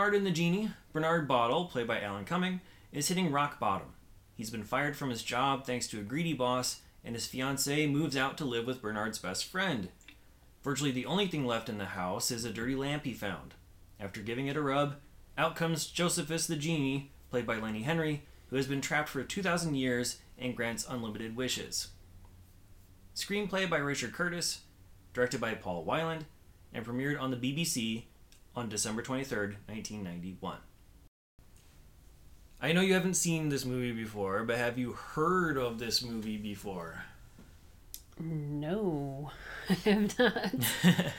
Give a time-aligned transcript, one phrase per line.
[0.00, 3.88] Bernard and the Genie, Bernard Bottle, played by Alan Cumming, is hitting rock bottom.
[4.34, 8.16] He's been fired from his job thanks to a greedy boss, and his fiancee moves
[8.16, 9.90] out to live with Bernard's best friend.
[10.64, 13.52] Virtually the only thing left in the house is a dirty lamp he found.
[14.00, 14.94] After giving it a rub,
[15.36, 19.74] out comes Josephus the Genie, played by Lenny Henry, who has been trapped for 2,000
[19.74, 21.88] years and grants unlimited wishes.
[23.14, 24.62] Screenplay by Richard Curtis,
[25.12, 26.22] directed by Paul Weiland,
[26.72, 28.04] and premiered on the BBC
[28.54, 30.58] on December 23rd, 1991.
[32.62, 36.36] I know you haven't seen this movie before, but have you heard of this movie
[36.36, 37.04] before?
[38.18, 39.30] No,
[39.68, 40.54] I have not.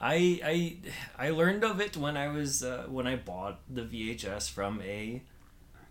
[0.00, 0.76] I I
[1.18, 5.22] I learned of it when I was uh, when I bought the VHS from a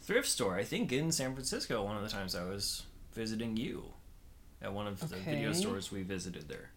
[0.01, 0.55] thrift store.
[0.55, 1.83] I think in San Francisco.
[1.83, 3.85] One of the times I was visiting you
[4.61, 6.69] at one of the video stores we visited there.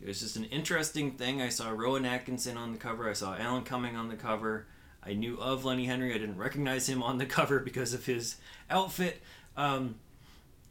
[0.00, 1.42] It was just an interesting thing.
[1.42, 3.08] I saw Rowan Atkinson on the cover.
[3.08, 4.66] I saw Alan Cumming on the cover.
[5.02, 6.14] I knew of Lenny Henry.
[6.14, 8.36] I didn't recognize him on the cover because of his
[8.70, 9.20] outfit.
[9.56, 9.96] Um,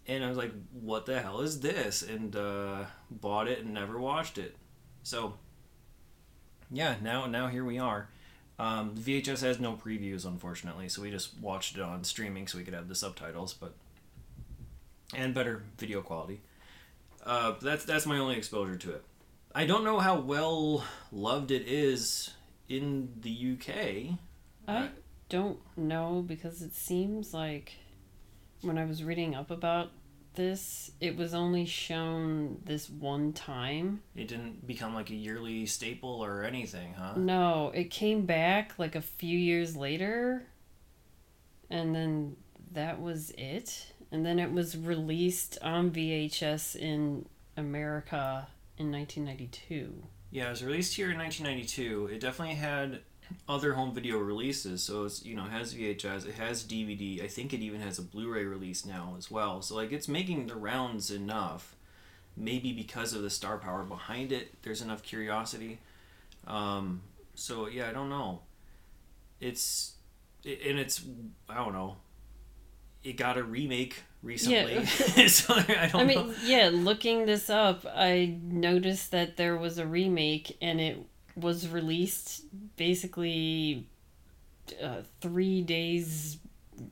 [0.07, 3.99] and I was like, "What the hell is this?" And uh, bought it and never
[3.99, 4.55] watched it.
[5.03, 5.35] So
[6.71, 8.09] yeah, now now here we are.
[8.57, 12.65] Um, VHS has no previews, unfortunately, so we just watched it on streaming so we
[12.65, 13.73] could have the subtitles, but
[15.15, 16.41] and better video quality.
[17.25, 19.03] Uh, that's that's my only exposure to it.
[19.59, 22.31] I don't know how well loved it is
[22.69, 24.15] in the UK.
[24.65, 24.87] I uh,
[25.27, 27.73] don't know because it seems like
[28.61, 29.91] when I was reading up about
[30.35, 34.01] this, it was only shown this one time.
[34.15, 37.15] It didn't become like a yearly staple or anything, huh?
[37.17, 40.45] No, it came back like a few years later,
[41.69, 42.37] and then
[42.71, 43.87] that was it.
[44.09, 47.25] And then it was released on VHS in
[47.57, 48.47] America
[48.79, 50.03] in 1992.
[50.31, 52.09] Yeah, it was released here in 1992.
[52.13, 53.01] It definitely had
[53.47, 57.23] other home video releases, so it's you know it has VHS, it has DVD.
[57.23, 59.61] I think it even has a Blu-ray release now as well.
[59.61, 61.75] So like it's making the rounds enough.
[62.37, 65.79] Maybe because of the star power behind it, there's enough curiosity.
[66.47, 67.01] Um,
[67.35, 68.41] so yeah, I don't know.
[69.41, 69.95] It's
[70.43, 71.03] it, and it's
[71.49, 71.97] I don't know.
[73.03, 74.85] It got a remake recently,
[75.27, 76.23] so I don't I know.
[76.25, 80.97] mean, yeah, looking this up, I noticed that there was a remake and it
[81.35, 82.43] was released
[82.75, 83.87] basically
[84.81, 86.37] uh, three days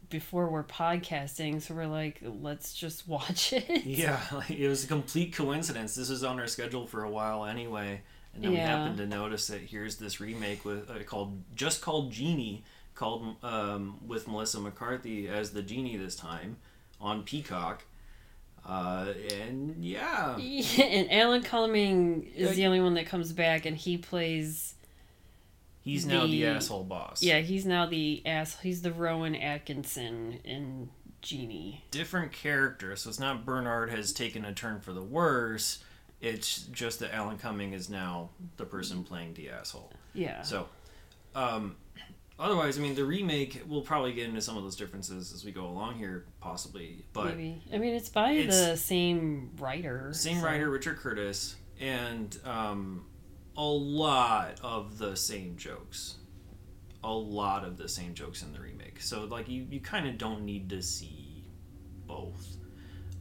[0.09, 1.61] before we're podcasting.
[1.61, 3.85] So we're like, let's just watch it.
[3.85, 5.95] Yeah, like, it was a complete coincidence.
[5.95, 8.01] This was on our schedule for a while anyway,
[8.33, 12.11] and then we happened to notice that here's this remake with uh, called just called
[12.11, 12.63] Genie,
[12.95, 16.57] called um, with Melissa McCarthy as the genie this time
[16.99, 17.83] on Peacock,
[18.67, 20.35] uh, and yeah,
[20.81, 24.75] and Alan Cumming is Like- the only one that comes back, and he plays.
[25.81, 27.21] he's now the, The- asshole boss.
[27.23, 28.59] Yeah, he's now the ass.
[28.61, 30.89] He's the Rowan Atkinson in
[31.21, 31.83] Genie.
[31.91, 35.83] different character, so it's not Bernard has taken a turn for the worse.
[36.19, 39.91] It's just that Alan Cumming is now the person playing the asshole.
[40.15, 40.41] Yeah.
[40.41, 40.67] So,
[41.35, 41.75] um,
[42.39, 45.51] otherwise, I mean, the remake, we'll probably get into some of those differences as we
[45.51, 47.05] go along here, possibly.
[47.13, 47.61] But Maybe.
[47.73, 50.11] I mean, it's by It's- the same writer.
[50.13, 53.05] same so- writer, Richard Curtis, and um,
[53.55, 56.15] a lot of the same jokes.
[57.03, 59.01] A lot of the same jokes in the remake.
[59.01, 61.45] So, like, you, you kind of don't need to see
[62.05, 62.56] both.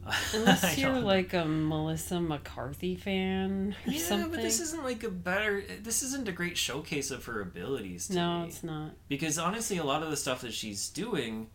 [0.33, 4.31] Unless you're like a Melissa McCarthy fan or yeah, something.
[4.31, 5.63] but this isn't like a better.
[5.81, 8.07] This isn't a great showcase of her abilities.
[8.07, 8.47] To no, me.
[8.47, 8.91] it's not.
[9.07, 11.49] because honestly a lot of the stuff that she's doing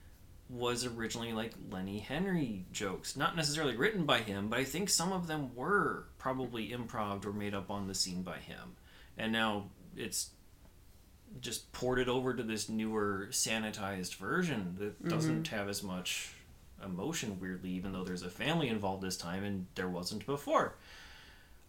[0.49, 5.11] was originally like lenny henry jokes not necessarily written by him but i think some
[5.11, 8.77] of them were probably improv or made up on the scene by him
[9.17, 9.65] and now
[9.97, 10.31] it's
[11.41, 15.09] just ported over to this newer sanitized version that mm-hmm.
[15.09, 16.35] doesn't have as much
[16.85, 20.75] emotion weirdly even though there's a family involved this time and there wasn't before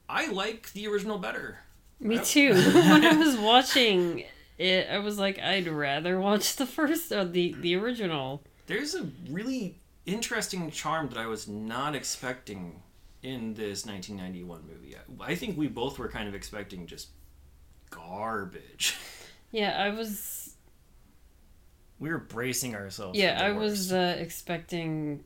[0.09, 1.59] i like the original better
[1.99, 2.53] Me too.
[2.73, 4.25] when I was watching
[4.57, 8.41] it, I was like, I'd rather watch the first or the the original.
[8.67, 9.75] There's a really
[10.05, 12.81] interesting charm that I was not expecting
[13.21, 14.95] in this 1991 movie.
[15.21, 17.09] I think we both were kind of expecting just
[17.89, 18.95] garbage.
[19.55, 20.42] Yeah, I was.
[21.99, 23.17] We were bracing ourselves.
[23.17, 25.23] Yeah, I was uh, expecting.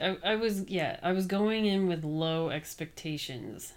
[0.00, 3.72] I, I was yeah I was going in with low expectations,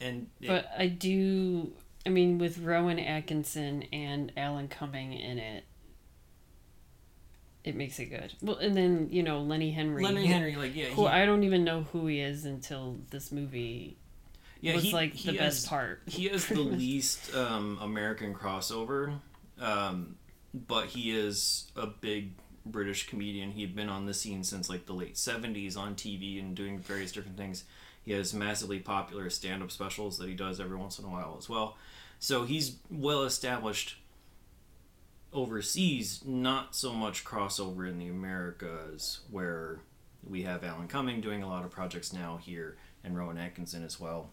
[0.00, 1.72] and it- but I do.
[2.06, 5.64] I mean, with Rowan Atkinson and Alan Cumming in it,
[7.64, 8.34] it makes it good.
[8.42, 10.04] Well, and then you know Lenny Henry.
[10.04, 13.32] Lenny Henry, like yeah, who he, I don't even know who he is until this
[13.32, 13.96] movie
[14.60, 16.02] yeah, was he, like he the has- best part.
[16.06, 19.18] He has the least um, American crossover,
[19.58, 20.16] um,
[20.54, 22.32] but he is a big
[22.64, 23.50] British comedian.
[23.50, 27.12] He'd been on the scene since like the late '70s on TV and doing various
[27.12, 27.64] different things.
[28.02, 31.48] He has massively popular stand-up specials that he does every once in a while as
[31.48, 31.76] well.
[32.18, 33.96] So he's well established
[35.32, 36.22] overseas.
[36.24, 39.80] Not so much crossover in the Americas, where
[40.22, 43.98] we have Alan Cumming doing a lot of projects now here, and Rowan Atkinson as
[43.98, 44.30] well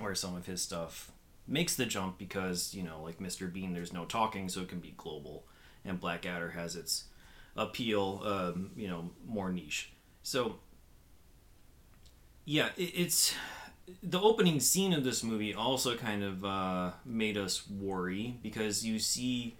[0.00, 1.12] where some of his stuff
[1.50, 4.80] makes the jump because you know like mr bean there's no talking so it can
[4.80, 5.44] be global.
[5.84, 7.04] And blackadder has its
[7.56, 9.92] appeal um, you know more niche.
[10.22, 10.56] So
[12.44, 13.34] yeah it, it's
[14.02, 18.98] the opening scene of this movie also kind of uh, made us worry because you
[18.98, 19.56] see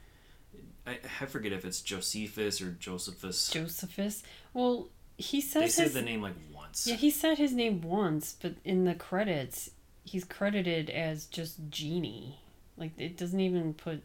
[0.87, 3.51] I, I forget if it's josephus or josephus.
[3.51, 4.23] Josephus.
[4.55, 6.87] Well, he they says say his, the name like once.
[6.87, 9.71] Yeah he said his name once, but in the credits
[10.11, 12.39] he's credited as just Genie.
[12.77, 14.03] Like it doesn't even put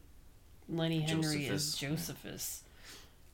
[0.69, 1.89] Lenny Henry as Josephus, yeah.
[1.89, 2.61] Josephus.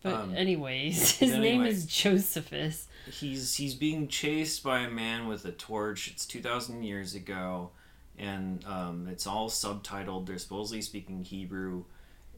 [0.04, 2.88] But Um, anyways, his name is Josephus.
[3.06, 6.08] he's he's being chased by a man with a torch.
[6.10, 7.72] It's two thousand years ago,
[8.18, 10.26] and um, it's all subtitled.
[10.26, 11.84] They're supposedly speaking Hebrew,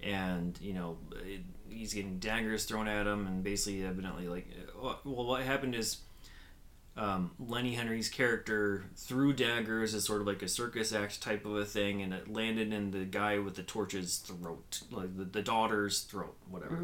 [0.01, 4.47] and you know it, he's getting daggers thrown at him, and basically, evidently, like
[4.81, 5.97] uh, well, what happened is.
[6.95, 11.56] Um, Lenny Henry's character threw daggers as sort of like a circus act type of
[11.56, 15.42] a thing, and it landed in the guy with the torch's throat, like the, the
[15.42, 16.75] daughter's throat, whatever,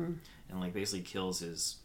[0.50, 1.77] and like basically kills his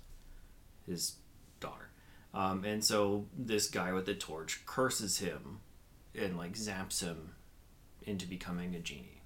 [0.86, 1.16] his
[1.60, 1.90] daughter.
[2.32, 5.60] Um, and so this guy with the torch curses him
[6.14, 7.32] and like zaps him
[8.02, 9.22] into becoming a genie.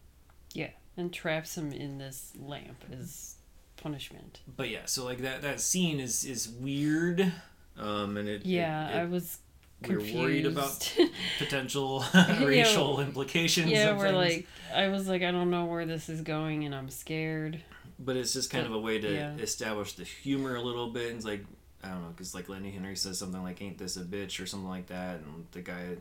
[0.55, 3.37] Yeah, and traps him in this lamp as
[3.77, 4.41] punishment.
[4.57, 7.33] But yeah, so like that that scene is is weird.
[7.79, 9.39] Um, and it Yeah, it, I it, was
[9.83, 10.17] we're confused.
[10.19, 10.93] worried about
[11.39, 12.05] potential
[12.41, 13.71] racial implications.
[13.71, 14.17] yeah, of we're things.
[14.17, 17.61] like, I was like, I don't know where this is going, and I'm scared.
[17.99, 19.37] but it's just kind of a way to Yeah.
[19.37, 21.09] establish the humor a little bit.
[21.09, 21.45] And it's like
[21.85, 24.47] I don't know, because like Lenny Henry says something like "Ain't this a bitch" or
[24.47, 25.97] something like that, and the guy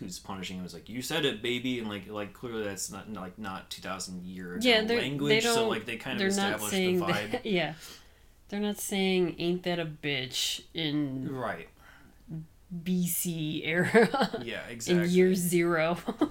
[0.00, 3.08] who's punishing him is like, "You said it, baby," and like like clearly that's not
[3.12, 5.30] like not two thousand year Yeah, ago they're- language.
[5.44, 7.30] they so don't- like they kind of They're not establish the vibe.
[7.30, 7.46] that.
[7.46, 7.74] Yeah,
[8.48, 11.68] they're not saying "Ain't that a bitch" in right.
[12.82, 14.30] BC era.
[14.42, 14.60] Yeah.
[14.68, 15.04] Exactly.
[15.04, 15.98] In year zero.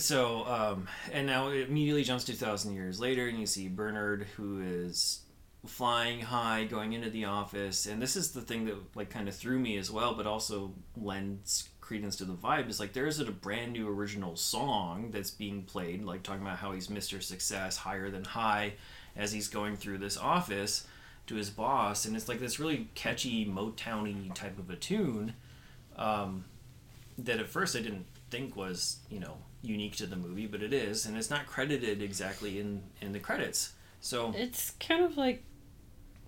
[0.00, 4.60] So, um, and now it immediately jumps 2,000 years later, and you see Bernard, who
[4.62, 5.20] is
[5.66, 7.84] flying high, going into the office.
[7.84, 10.72] And this is the thing that, like, kind of threw me as well, but also
[10.96, 15.30] lends credence to the vibe is like, there is a brand new original song that's
[15.30, 17.22] being played, like, talking about how he's Mr.
[17.22, 18.74] Success, higher than high,
[19.16, 20.86] as he's going through this office
[21.26, 22.04] to his boss.
[22.04, 25.34] And it's like this really catchy, Motowny type of a tune
[25.96, 26.44] um,
[27.18, 30.72] that at first I didn't think was, you know, unique to the movie, but it
[30.72, 33.74] is, and it's not credited exactly in in the credits.
[34.00, 35.42] So it's kind of like,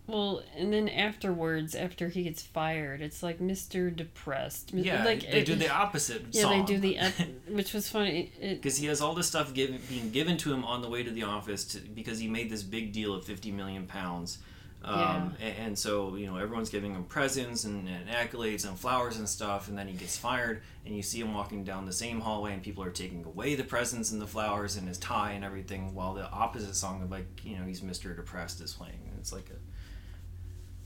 [0.06, 3.94] well, and then afterwards, after he gets fired, it's like Mr.
[3.94, 4.72] Depressed.
[4.74, 6.64] yeah, like they it- do the opposite Yeah, song.
[6.66, 7.14] they do the, ep-
[7.48, 8.32] which was funny.
[8.40, 11.10] Because he has all this stuff given, being given to him on the way to
[11.10, 14.38] the office to, because he made this big deal of 50 million pounds.
[14.84, 19.16] Um, and, and so, you know, everyone's giving him presents and, and accolades and flowers
[19.16, 22.20] and stuff, and then he gets fired, and you see him walking down the same
[22.20, 25.44] hallway, and people are taking away the presents and the flowers and his tie and
[25.44, 28.16] everything, while the opposite song of, like, you know, he's Mr.
[28.16, 28.98] Depressed is playing.
[29.08, 29.56] And it's like a,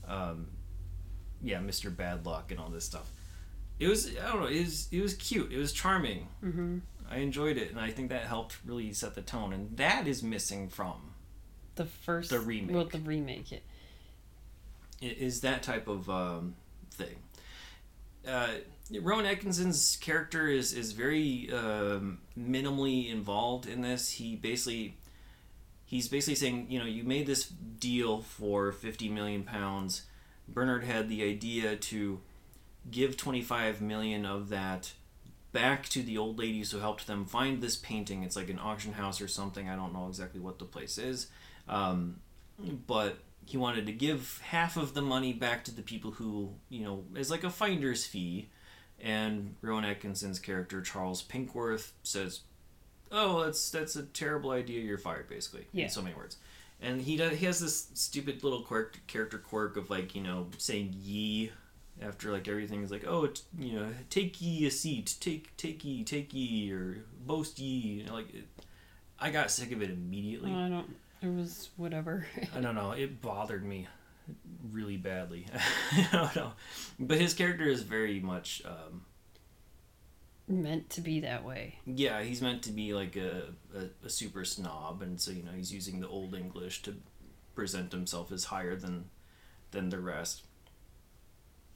[0.07, 0.47] um,
[1.41, 1.95] yeah, Mr.
[1.95, 3.11] Bad Luck and all this stuff.
[3.79, 5.51] It was, I don't know, it was, it was cute.
[5.51, 6.27] It was charming.
[6.41, 10.07] hmm I enjoyed it, and I think that helped really set the tone, and that
[10.07, 11.13] is missing from
[11.75, 12.75] The first The remake.
[12.75, 13.49] Well, the remake.
[13.51, 13.59] Yeah.
[15.01, 16.55] i- is that type of um,
[16.91, 17.15] thing.
[18.27, 18.47] Uh,
[19.01, 24.09] Rowan Atkinson's character is is very um, minimally involved in this.
[24.11, 24.97] He basically
[25.87, 30.03] he's basically saying, you know, you made this deal for fifty million pounds.
[30.47, 32.21] Bernard had the idea to
[32.91, 34.93] give twenty five million of that
[35.51, 38.21] back to the old ladies who helped them find this painting.
[38.21, 39.67] It's like an auction house or something.
[39.67, 41.27] I don't know exactly what the place is.
[41.67, 42.19] Um,
[42.85, 46.83] but he wanted to give half of the money back to the people who, you
[46.83, 48.49] know, as like a finder's fee.
[48.99, 52.41] And Rowan Atkinson's character, Charles Pinkworth, says,
[53.11, 54.81] Oh, that's that's a terrible idea.
[54.81, 55.67] You're fired, basically.
[55.71, 55.85] Yeah.
[55.85, 56.37] In so many words.
[56.81, 60.47] And he does, he has this stupid little quirk, character quirk of like you know
[60.57, 61.51] saying ye
[62.01, 65.83] after like everything is like oh t- you know take ye a seat take take
[65.83, 68.45] ye take ye or boast ye you know, like it,
[69.19, 70.51] I got sick of it immediately.
[70.51, 70.95] I don't.
[71.21, 72.27] It was whatever.
[72.55, 72.91] I don't know.
[72.91, 73.87] It bothered me
[74.71, 75.47] really badly.
[75.91, 76.51] I don't know.
[76.99, 79.01] But his character is very much, um,
[80.47, 81.79] Meant to be that way.
[81.85, 85.51] yeah, he's meant to be like a, a, a super snob, and so you know
[85.51, 86.95] he's using the old English to
[87.53, 89.09] present himself as higher than
[89.71, 90.43] than the rest.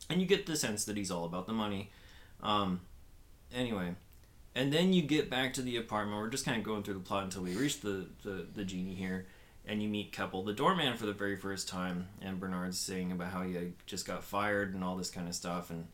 [0.10, 1.92] And you get the sense that he's all about the money.
[2.42, 2.82] Um,
[3.54, 3.96] anyway,
[4.56, 6.20] and then you get back to the apartment.
[6.20, 8.96] We're just kind of going through the plot until we reach the, the, the genie
[8.96, 9.28] here.
[9.66, 12.08] And you meet Keppel, the doorman, for the very first time.
[12.22, 15.70] And Bernard's saying about how he just got fired and all this kind of stuff.
[15.70, 15.88] And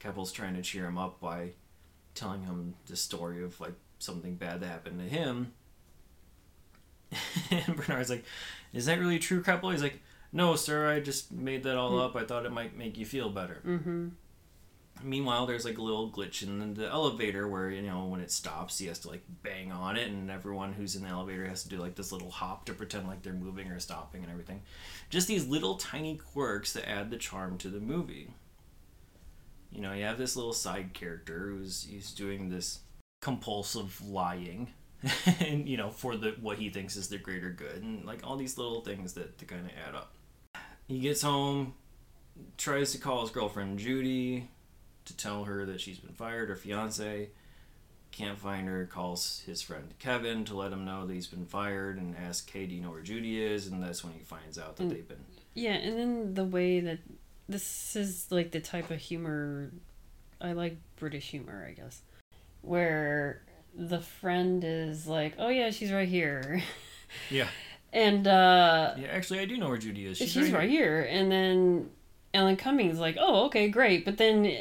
[0.00, 1.50] Keppel's trying to cheer him up by
[2.14, 5.52] telling him the story of like something bad that happened to him.
[7.50, 8.24] and Bernard's like,
[8.72, 9.70] Is that really true, Keppel?
[9.70, 10.00] He's like,
[10.32, 12.16] No, sir, I just made that all up.
[12.16, 13.60] I thought it might make you feel better.
[13.66, 14.08] Mm-hmm.
[15.02, 18.78] Meanwhile, there's like a little glitch in the elevator where you know when it stops,
[18.78, 21.68] he has to like bang on it, and everyone who's in the elevator has to
[21.70, 24.60] do like this little hop to pretend like they're moving or stopping and everything.
[25.08, 28.34] Just these little tiny quirks that add the charm to the movie.
[29.70, 32.80] You know, you have this little side character who's he's doing this
[33.22, 34.68] compulsive lying,
[35.40, 38.36] and you know for the what he thinks is the greater good, and like all
[38.36, 40.12] these little things that, that kind of add up.
[40.88, 41.74] He gets home,
[42.58, 44.48] tries to call his girlfriend Judy
[45.04, 47.30] to tell her that she's been fired, her fiance.
[48.12, 51.96] Can't find her, calls his friend Kevin to let him know that he's been fired
[51.96, 53.68] and asks, Hey, do you know where Judy is?
[53.68, 54.90] And that's when he finds out that Mm.
[54.90, 55.24] they've been.
[55.54, 56.98] Yeah, and then the way that
[57.50, 59.70] this is like the type of humor
[60.40, 62.00] I like British humor, I guess.
[62.62, 63.42] Where
[63.74, 66.62] the friend is like, "Oh yeah, she's right here."
[67.28, 67.48] Yeah.
[67.92, 70.16] And uh Yeah, actually, I do know where Judy is.
[70.18, 71.00] she's, She's, right, here.
[71.10, 71.90] And then
[72.32, 74.56] Alan Cummings is like, "Oh, okay, great." But then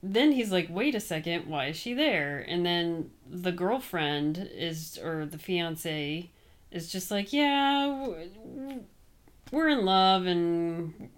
[0.00, 4.96] then he's like, "Wait a second, why is she there?" And then the girlfriend is
[5.02, 6.30] or the fiance
[6.70, 8.06] is just like, "Yeah,
[9.50, 11.10] we're in love and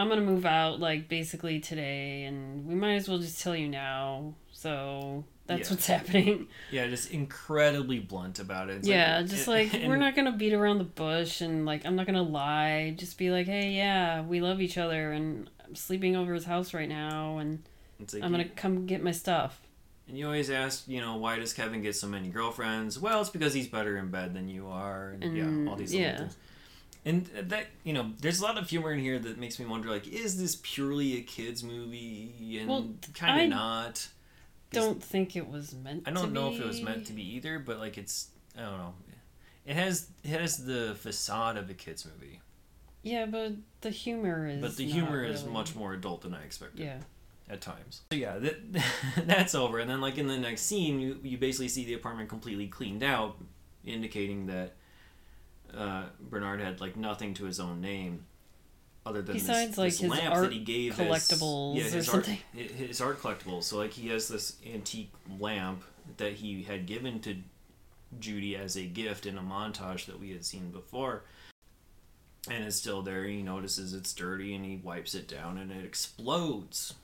[0.00, 3.54] I'm going to move out like basically today and we might as well just tell
[3.56, 5.74] you now." So that's Yeah.
[5.74, 6.48] what's happening.
[6.70, 8.78] Yeah, just incredibly blunt about it.
[8.78, 11.86] It's yeah, like, just and- like we're not gonna beat around the bush and like
[11.86, 12.94] I'm not gonna lie.
[12.96, 16.74] Just be like, hey, yeah, we love each other and I'm sleeping over his house
[16.74, 17.62] right now and
[18.12, 19.60] like I'm gonna you- come get my stuff.
[20.08, 22.98] And you always ask, you know, why does Kevin get so many girlfriends?
[22.98, 26.16] Well, it's because he's better in bed than you are, and, yeah, all these yeah.
[26.18, 26.36] things.
[27.04, 29.88] And that, you know, there's a lot of humor in here that makes me wonder,
[29.88, 32.58] like, is this purely a kids movie?
[32.60, 34.08] And Well, kind of not.
[34.70, 36.02] Don't think it was meant.
[36.06, 36.56] I don't know be.
[36.56, 38.94] if it was meant to be either, but like, it's I don't know.
[39.66, 42.40] It has it has the facade of a kids movie,
[43.02, 44.60] Yeah, but the humor is.
[44.60, 46.80] but the humor is much more adult than I expected.
[46.84, 46.98] Yeah.
[47.48, 48.02] at times.
[48.12, 48.56] So yeah, that,
[49.26, 49.78] that's over.
[49.78, 53.02] And then like in the next scene, you, you basically see the apartment completely cleaned
[53.02, 53.36] out,
[53.84, 54.74] indicating that
[55.76, 58.26] uh, Bernard had like nothing to his own name,
[59.04, 61.90] other than Besides, this, like, this his lamp art that he gave collectibles as, yeah,
[61.90, 62.38] or his art, something.
[62.52, 63.64] his art collectibles.
[63.64, 65.84] So like he has this antique lamp
[66.16, 67.36] that he had given to
[68.18, 71.24] Judy as a gift in a montage that we had seen before.
[72.48, 73.24] And it's still there.
[73.24, 76.94] He notices it's dirty and he wipes it down and it explodes.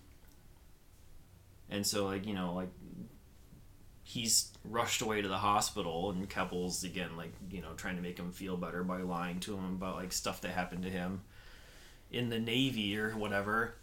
[1.68, 2.70] And so, like, you know, like,
[4.08, 8.16] he's rushed away to the hospital and Keppel's, again, like, you know, trying to make
[8.16, 11.22] him feel better by lying to him about, like, stuff that happened to him
[12.12, 13.74] in the Navy or whatever.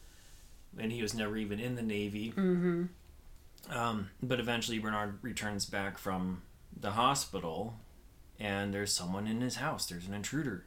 [0.80, 2.32] And he was never even in the Navy.
[2.32, 2.86] Mm-hmm.
[3.70, 6.42] Um, but eventually, Bernard returns back from
[6.80, 7.76] the hospital,
[8.40, 9.86] and there's someone in his house.
[9.86, 10.66] There's an intruder.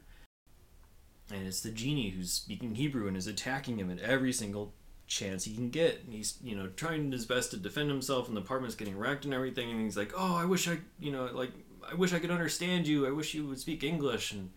[1.33, 4.73] And it's the genie who's speaking Hebrew and is attacking him at every single
[5.07, 6.03] chance he can get.
[6.03, 9.25] And he's, you know, trying his best to defend himself, and the apartment's getting wrecked
[9.25, 9.71] and everything.
[9.71, 11.51] And he's like, "Oh, I wish I, you know, like,
[11.89, 13.07] I wish I could understand you.
[13.07, 14.51] I wish you would speak English." And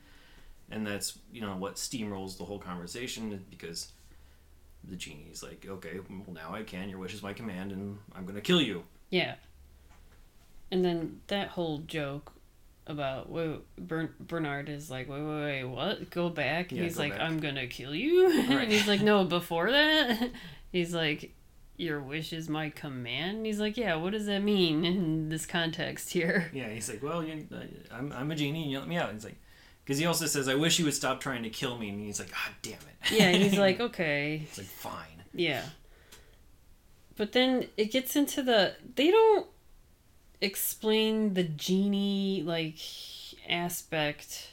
[0.71, 3.93] and that's, you know, what steamrolls the whole conversation because
[4.89, 6.89] the genie's like, "Okay, well now I can.
[6.89, 9.37] Your wish is my command, and I'm gonna kill you." Yeah.
[10.71, 12.33] And then that whole joke
[12.87, 16.11] about wait, Bernard is like, wait, wait, wait, what?
[16.11, 16.73] Go back.
[16.73, 17.23] Yeah, he's go like, back.
[17.23, 18.29] I'm gonna kill you.
[18.51, 18.65] Right.
[18.65, 20.31] and he's like, no, before that,
[20.73, 21.35] he's like,
[21.77, 23.39] your wish is my command?
[23.39, 26.51] And he's like, yeah, what does that mean in this context here?
[26.53, 27.61] Yeah, he's like, well, you, uh,
[27.93, 29.09] I'm, I'm a genie and you let me out.
[29.09, 29.39] And he's like,
[29.85, 31.89] because he also says, I wish you would stop trying to kill me.
[31.89, 33.13] And he's like, ah, damn it.
[33.13, 34.43] Yeah, he's like, okay.
[34.45, 35.25] It's like, fine.
[35.33, 35.63] Yeah.
[37.17, 38.77] But then it gets into the.
[38.97, 39.47] They don't
[40.41, 42.79] explain the genie, like,
[43.49, 44.51] aspect.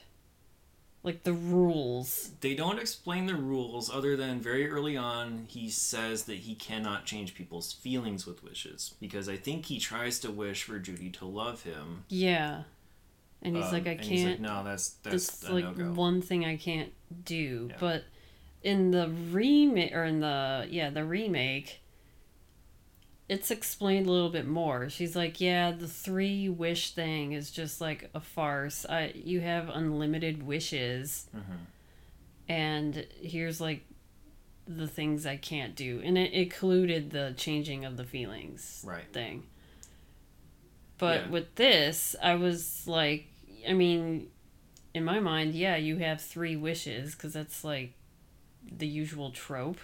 [1.04, 2.32] Like the rules.
[2.42, 7.06] They don't explain the rules other than very early on he says that he cannot
[7.06, 11.26] change people's feelings with wishes because I think he tries to wish for Judy to
[11.26, 12.04] love him.
[12.10, 12.64] Yeah.
[13.42, 14.42] And he's um, like, I he's like, can't.
[14.42, 15.94] no, that's that's like no-go.
[15.94, 16.92] one thing I can't
[17.24, 17.68] do.
[17.70, 17.78] Yeah.
[17.80, 18.04] But
[18.64, 21.80] in the remake, or in the, yeah, the remake,
[23.30, 24.90] it's explained a little bit more.
[24.90, 28.86] She's like, yeah, the three wish thing is just like a farce.
[28.88, 31.28] I, you have unlimited wishes.
[31.36, 31.42] Mhm.
[32.48, 33.84] And here's like
[34.66, 36.02] the things I can't do.
[36.04, 39.12] And it included the changing of the feelings Right.
[39.12, 39.44] thing.
[40.98, 41.30] But Yeah.
[41.30, 43.28] with this, I was like,
[43.68, 44.30] I mean,
[44.94, 47.94] in my mind, yeah, you have three wishes because that's like
[48.72, 49.80] the usual trope.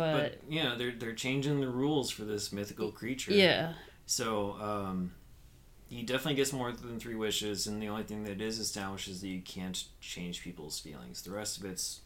[0.00, 3.32] But, But you know they're they're changing the rules for this mythical creature.
[3.32, 3.74] yeah,
[4.06, 5.12] So um,
[5.88, 9.20] he definitely gets more than three wishes, and the only thing that is established is
[9.20, 11.22] that you can't change people's feelings.
[11.22, 12.00] The rest of it's,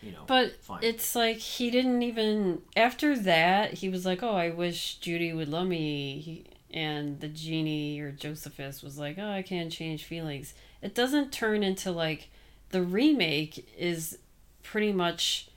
[0.00, 0.80] you know, but fine.
[0.82, 5.48] it's like he didn't even after that he was like, oh, I wish Judy would
[5.48, 6.20] love me.
[6.20, 10.54] He, and the genie or Josephus was like, oh, I can't change feelings.
[10.82, 12.30] It doesn't turn into like
[12.70, 14.18] the remake is
[14.64, 15.48] pretty much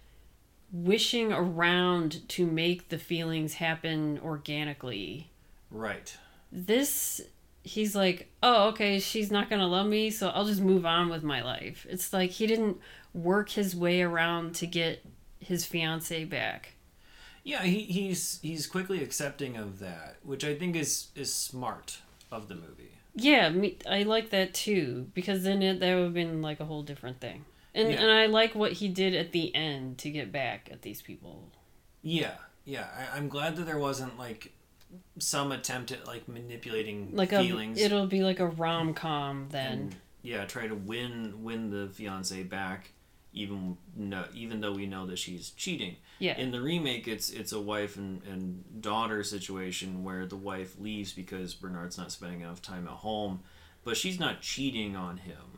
[0.71, 5.29] wishing around to make the feelings happen organically.
[5.71, 6.17] right.
[6.51, 7.21] This
[7.63, 11.09] he's like, "Oh, okay, she's not going to love me, so I'll just move on
[11.09, 12.77] with my life." It's like he didn't
[13.13, 15.03] work his way around to get
[15.39, 16.73] his fiance back.
[17.43, 21.99] Yeah, he, he's he's quickly accepting of that, which I think is is smart
[22.31, 22.91] of the movie.
[23.15, 26.65] Yeah, me, I like that too because then it, that would have been like a
[26.65, 27.45] whole different thing.
[27.77, 28.01] And Yeah.
[28.01, 31.51] and I like what he did at the end to get back at these people.
[32.01, 32.35] Yeah,
[32.65, 32.87] yeah.
[32.97, 34.53] I, I'm glad that there wasn't like
[35.19, 37.79] some attempt at like manipulating Like feelings.
[37.79, 39.71] a it'll be like a rom-com then.
[39.71, 42.91] and yeah, try to win win the fiance back,
[43.33, 45.97] even no, even though we know that she's cheating.
[46.19, 46.37] yeah.
[46.37, 51.13] In the remake, it's it's a wife and, and daughter situation where the wife leaves
[51.13, 53.41] because Bernard's not spending enough time at home,
[53.83, 55.56] but she's not cheating on him.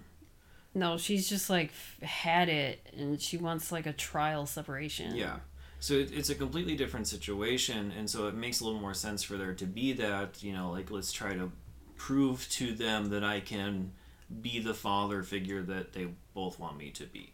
[0.74, 5.16] No, she's just like had it and she wants like a trial separation.
[5.16, 5.38] Yeah.
[5.80, 9.24] So it, it's a completely different situation, and so it makes a little more sense
[9.24, 11.52] for there to be that, you know, like let's try to
[11.96, 13.94] prove to them that I can
[14.42, 17.34] be the father figure that they both want me to be.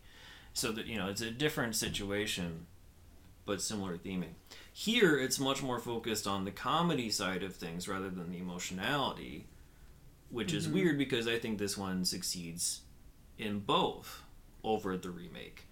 [0.54, 2.68] So that, you know, it's a different situation,
[3.46, 4.34] but similar theming.
[4.72, 9.48] Here, it's much more focused on the comedy side of things rather than the emotionality,
[10.30, 10.74] which is Mhm.
[10.74, 12.82] weird because I think this one succeeds
[13.38, 14.24] in both
[14.64, 15.68] over the remake.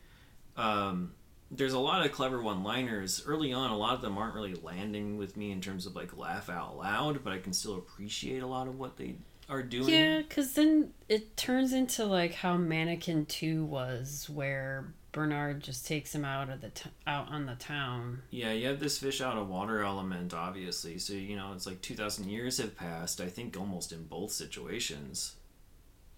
[0.56, 1.14] Um,
[1.52, 3.72] there's a lot of clever one-liners early on.
[3.72, 6.78] A lot of them aren't really landing with me in terms of like laugh out
[6.78, 9.16] loud, but I can still appreciate a lot of what they
[9.50, 9.90] are doing.
[9.90, 16.16] Yeah, because then it turns into like how Mannequin Two was, where Bernard just takes
[16.16, 18.24] him out of the t- out on the town.
[18.32, 20.98] Yeah, you have this fish out of water element, obviously.
[20.98, 23.22] So you know, it's like two thousand years have passed.
[23.22, 25.36] I think almost in both situations.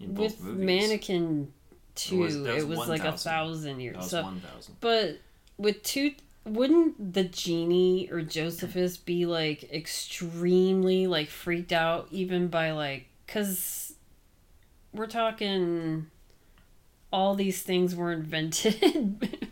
[0.00, 1.52] With Mannequin
[1.94, 3.80] Two, was- it was, was like a 1,000.
[3.80, 3.96] years.
[3.96, 4.76] was So, one thousand.
[4.80, 5.18] but
[5.56, 12.72] with two, wouldn't the genie or Josephus be like extremely like freaked out even by
[12.72, 13.94] like because
[14.92, 16.06] we're talking
[17.12, 19.48] all these things were invented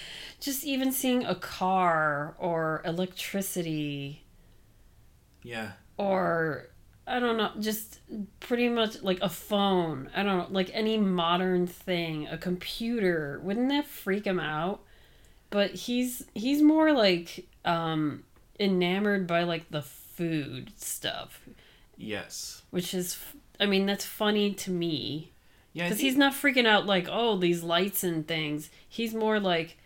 [0.40, 4.22] just even seeing a car or electricity
[5.42, 6.68] Yeah, or
[7.08, 8.00] I don't know, just
[8.40, 10.10] pretty much like a phone.
[10.14, 13.40] I don't know, like any modern thing, a computer.
[13.42, 14.80] Wouldn't that freak him out?
[15.50, 18.24] But he's he's more like um
[18.60, 21.40] enamored by like the food stuff,
[21.96, 23.18] yes, which is
[23.60, 25.32] I mean, that's funny to me
[25.72, 25.88] yeah.
[25.88, 29.77] Cuz think- he's not freaking out like, "Oh, these lights and things." He's more like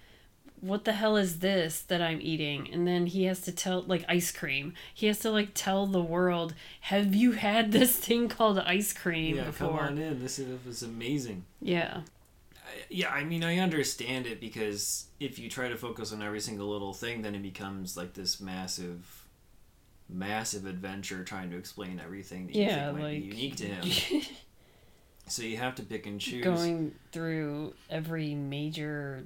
[0.62, 2.70] what the hell is this that I'm eating?
[2.72, 4.72] And then he has to tell, like, ice cream.
[4.94, 9.36] He has to, like, tell the world, have you had this thing called ice cream
[9.36, 9.68] yeah, before?
[9.78, 10.22] come on in.
[10.22, 11.44] This is, amazing.
[11.60, 12.02] Yeah.
[12.56, 16.40] I- yeah, I mean, I understand it because if you try to focus on every
[16.40, 19.26] single little thing, then it becomes like this massive,
[20.08, 23.66] massive adventure trying to explain everything that you Yeah, think might like be unique to
[23.66, 24.22] him.
[25.28, 26.44] So you have to pick and choose.
[26.44, 29.24] going through every major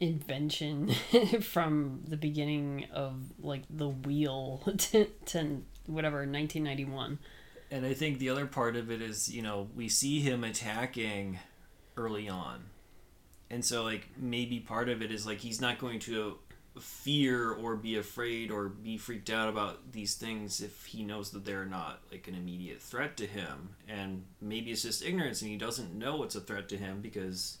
[0.00, 0.90] invention
[1.42, 7.18] from the beginning of like the wheel to, to whatever 1991
[7.70, 11.38] And I think the other part of it is, you know, we see him attacking
[11.96, 12.64] early on.
[13.50, 16.38] And so, like, maybe part of it is, like, he's not going to
[16.80, 21.44] fear or be afraid or be freaked out about these things if he knows that
[21.44, 23.70] they're not, like, an immediate threat to him.
[23.88, 27.58] And maybe it's just ignorance and he doesn't know it's a threat to him because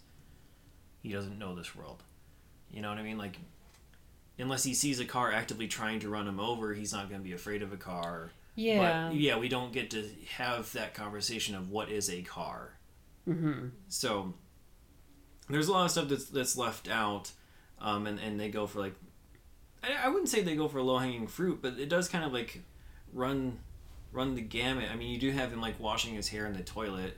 [1.02, 2.04] he doesn't know this world.
[2.72, 3.18] You know what I mean?
[3.18, 3.38] Like,
[4.38, 7.24] unless he sees a car actively trying to run him over, he's not going to
[7.24, 8.30] be afraid of a car.
[8.54, 12.78] yeah But yeah, we don't get to have that conversation of what is a car.
[13.28, 13.68] mm-hmm.
[13.88, 14.34] So
[15.48, 17.32] there's a lot of stuff that's that's left out,
[17.80, 18.94] um, and and they go for like,
[19.82, 22.32] I, I wouldn't say they go for low hanging fruit, but it does kind of
[22.32, 22.62] like
[23.12, 23.58] run
[24.12, 24.90] run the gamut.
[24.90, 27.16] I mean, you do have him like washing his hair in the toilet,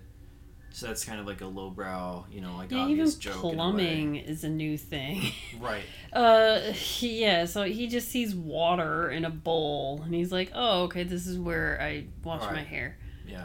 [0.73, 3.35] so that's kind of like a lowbrow, you know, like yeah even obvious joke.
[3.45, 5.21] in a plumbing is a new thing
[5.61, 5.83] right?
[6.13, 11.03] uh yeah so he just sees water in a bowl and he's like oh okay
[11.03, 13.45] this is where i wash my hair Yeah.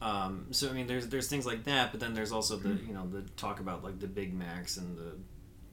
[0.00, 2.92] Um, so I mean, there's there's things like that, but then there's also the you
[2.92, 5.14] know the talk about like the Big Macs and the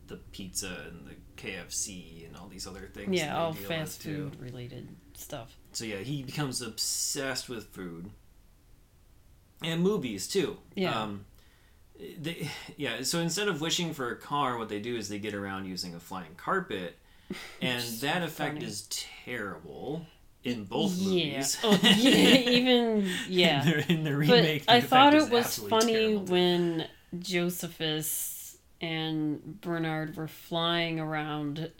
[0.05, 3.09] the pizza and the KFC and all these other things.
[3.15, 8.11] yeah all fast food related stuff So yeah, he becomes obsessed with food
[9.63, 10.57] and movies too.
[10.75, 10.99] Yeah.
[11.01, 11.25] Um,
[12.17, 13.01] they, yeah.
[13.03, 15.95] So instead of wishing for a car, what they do is they get around using
[15.95, 16.97] a flying carpet,
[17.61, 18.65] and that effect funny.
[18.65, 20.05] is terrible
[20.43, 21.57] in both yeah movies.
[21.63, 25.57] oh, yeah even yeah in the, in the but remake, the I thought it was
[25.57, 31.71] funny when Josephus and Bernard were flying around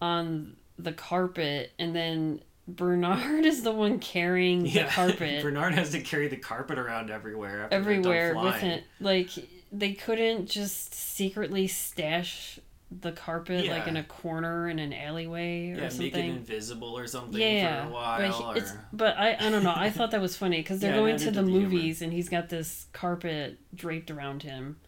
[0.00, 6.00] on the carpet, and then Bernard is the one carrying the carpet Bernard has to
[6.00, 7.64] carry the carpet around everywhere.
[7.64, 8.84] After they're done everywhere with it.
[9.00, 9.30] Like
[9.72, 12.58] they couldn't just secretly stash
[12.90, 17.06] the carpet like in a corner in an alleyway or Yeah, make it invisible or
[17.06, 18.52] something yeah, for a but, while.
[18.54, 18.86] he- it's, or...
[18.94, 19.74] but I I don't know.
[19.76, 21.60] I thought that was funny because they're Yeah, going to the the humor.
[21.68, 24.78] movies and he's got this carpet draped around him,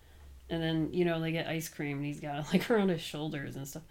[0.49, 3.03] and then you know they get ice cream and he's got it like around his
[3.03, 3.83] shoulders and stuff.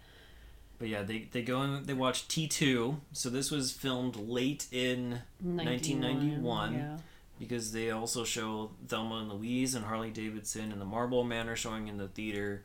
[0.80, 2.96] But yeah, they, they go and they watch T2.
[3.12, 6.74] So this was filmed late in 1991.
[6.74, 6.96] Yeah.
[7.38, 11.56] because they also show Thelma and Louise and Harley Davidson and the Marlboro Man are
[11.56, 12.62] showing in the theater.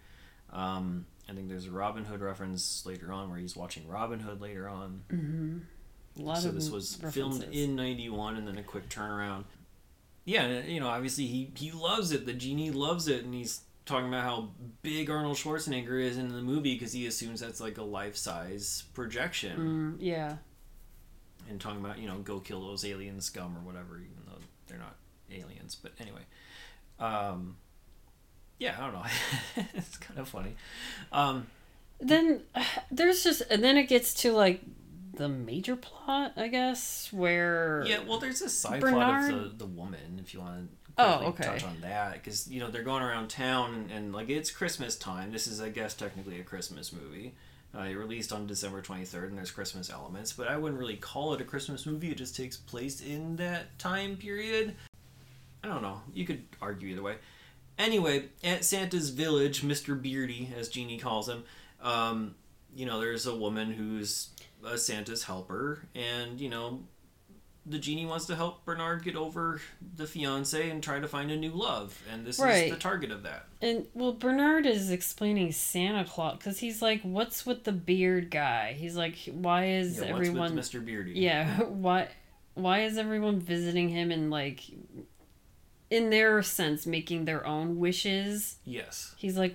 [0.53, 4.39] Um, I think there's a Robin Hood reference later on where he's watching Robin Hood
[4.41, 5.01] later on.
[5.11, 6.21] Mm-hmm.
[6.21, 9.43] A lot so of this was filmed in 91 and then a quick turnaround.
[10.23, 12.25] Yeah, you know, obviously he, he loves it.
[12.25, 14.49] The genie loves it and he's talking about how
[14.81, 19.57] big Arnold Schwarzenegger is in the movie because he assumes that's like a life-size projection.
[19.59, 20.37] Mm, yeah.
[21.49, 24.79] and talking about you know go kill those alien scum or whatever even though they're
[24.79, 24.95] not
[25.31, 25.75] aliens.
[25.75, 26.21] But anyway
[26.99, 27.57] um
[28.57, 29.05] yeah i don't know.
[29.75, 30.55] It's kind of funny.
[31.11, 31.47] Um
[31.99, 32.41] Then
[32.91, 34.61] there's just and then it gets to like
[35.13, 39.65] the major plot, I guess, where yeah well there's a side Bernard- plot of the,
[39.65, 40.69] the woman if you want.
[40.84, 41.43] to Oh, okay.
[41.43, 44.95] touch on that because you know they're going around town and, and like it's christmas
[44.95, 45.31] time.
[45.31, 47.33] This is i guess technically a christmas movie.
[47.77, 51.33] Uh, it released on december 23rd and there's christmas elements but i wouldn't really call
[51.33, 52.09] it a christmas movie.
[52.11, 54.75] It just takes place in that time period.
[55.63, 56.01] I don't know.
[56.13, 57.15] You could argue either way.
[57.77, 61.43] Anyway at santa's village mr beardy as genie calls him
[61.81, 62.35] um,
[62.73, 64.29] you know there's a woman who's
[64.65, 66.81] a santa's helper and you know
[67.67, 69.59] the genie wants to help Bernard get over
[69.95, 72.65] the fiance and try to find a new love, and this Right.
[72.67, 73.47] is the target of that.
[73.61, 78.73] And well, Bernard is explaining Santa Claus because he's like, "What's with the beard guy?"
[78.73, 80.85] He's like, "Why is Yeah, everyone?" what's with Mr.
[80.85, 81.13] Beardy?
[81.13, 82.09] Yeah, why?
[82.53, 84.61] Why is everyone visiting him and like,
[85.89, 88.57] in their sense, making their own wishes?
[88.63, 89.13] Yes.
[89.17, 89.53] He's like,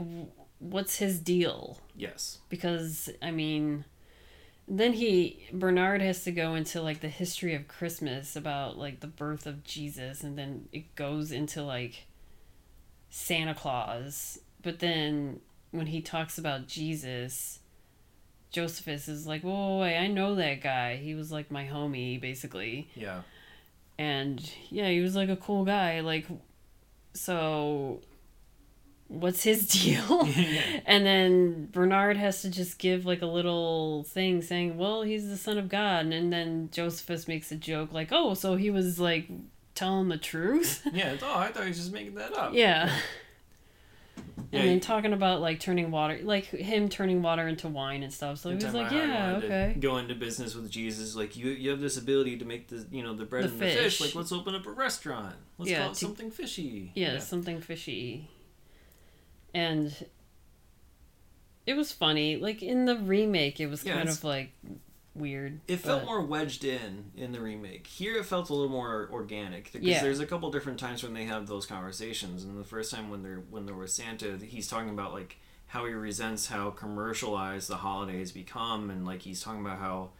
[0.59, 2.39] "What's his deal?" Yes.
[2.49, 3.85] Because I mean,
[4.71, 9.09] then he Bernard has to go into like the history of Christmas about like the
[9.09, 12.07] birth of Jesus, and then it goes into like
[13.11, 14.39] Santa Claus.
[14.63, 15.41] But then
[15.73, 17.59] when he talks about Jesus,
[18.53, 20.97] Josephus is like, "Whoa, wait, I know that guy.
[20.97, 23.23] He was like my homie, basically." Yeah.
[23.99, 26.01] and yeah, he was like a cool guy.
[26.01, 26.27] Like,
[27.13, 28.03] so
[29.11, 30.23] what's his deal?
[30.87, 35.37] and then Bernard has to just give like a little thing saying, well, he's the
[35.37, 36.07] son of God.
[36.07, 39.29] And then Josephus makes a joke like, oh, so he was like
[39.75, 40.87] telling the truth?
[40.93, 41.17] yeah.
[41.23, 42.55] Oh, I thought he was just making that up.
[42.55, 42.97] yeah.
[44.53, 48.03] Yeah, And then he- talking about like turning water, like him turning water into wine
[48.03, 48.39] and stuff.
[48.39, 49.77] So he was like, about how he yeah, okay.
[49.79, 53.03] Go into business with Jesus, like you, you have this ability to make the, you
[53.03, 53.99] know, the bread The and the fish.
[53.99, 54.01] fish.
[54.01, 55.37] Like, let's open up a restaurant.
[55.59, 56.91] Let's Yeah, call it to- something fishy.
[56.95, 58.29] yeah, something fishy.
[59.55, 59.95] And
[61.67, 62.37] it was funny.
[62.37, 64.53] Like in the remake, it was Yeah, kind of like
[65.15, 65.61] weird.
[65.69, 67.87] It felt more wedged in in the remake.
[67.87, 70.03] Here, it felt a little more organic because Yeah.
[70.03, 72.45] there's a couple different times when they have those conversations.
[72.45, 75.87] And the first time when they're when they're with Santa, he's talking about like how
[75.87, 80.11] he resents how commercialized the holidays become, and like he's talking about how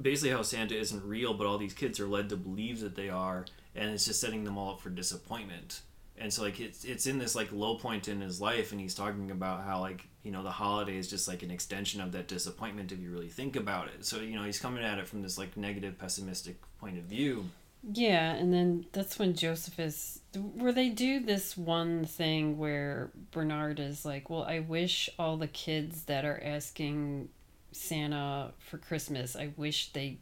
[0.00, 3.08] basically how Santa isn't real, but all these kids are led to believe that they
[3.08, 5.82] are, and it's just setting them all up for disappointment.
[6.20, 8.94] And so like it's it's in this like low point in his life, and he's
[8.94, 12.28] talking about how like you know the holiday is just like an extension of that
[12.28, 14.04] disappointment if you really think about it.
[14.04, 17.46] So you know he's coming at it from this like negative, pessimistic point of view.
[17.92, 24.04] Yeah, and then that's when Josephus where they do this one thing where Bernard is
[24.04, 27.30] like, "Well, I wish all the kids that are asking
[27.72, 30.18] Santa for Christmas, I wish they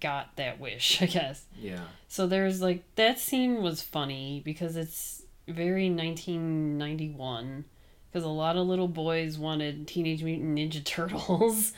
[0.00, 5.22] got that wish, I guess." Yeah, So there's like that scene was funny because it's
[5.46, 7.64] very 1991
[8.10, 11.72] because a lot of little boys wanted Teenage Mutant Ninja Turtles.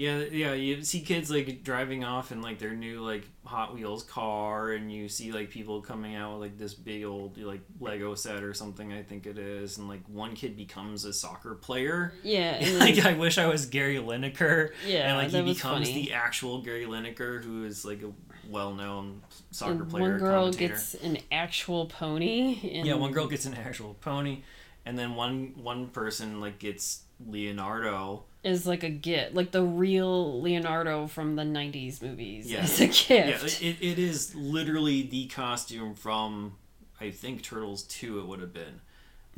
[0.00, 0.52] Yeah, yeah.
[0.54, 4.90] You see kids like driving off in like their new like Hot Wheels car, and
[4.90, 8.54] you see like people coming out with like this big old like Lego set or
[8.54, 8.94] something.
[8.94, 12.14] I think it is, and like one kid becomes a soccer player.
[12.22, 14.70] Yeah, and like I wish I was Gary Lineker.
[14.86, 15.92] yeah, and like he becomes funny.
[16.06, 18.10] the actual Gary Lineker, who is like a
[18.48, 20.12] well-known soccer and player.
[20.12, 22.58] one girl gets an actual pony.
[22.72, 24.44] And yeah, one girl gets an actual pony,
[24.86, 28.24] and then one one person like gets Leonardo.
[28.42, 32.50] is like a gift, like the real Leonardo from the '90s movies.
[32.50, 32.62] Yeah.
[32.62, 33.62] It's a gift.
[33.62, 36.56] Yeah, it, it is literally the costume from
[37.00, 38.18] I think Turtles two.
[38.20, 38.80] It would have been.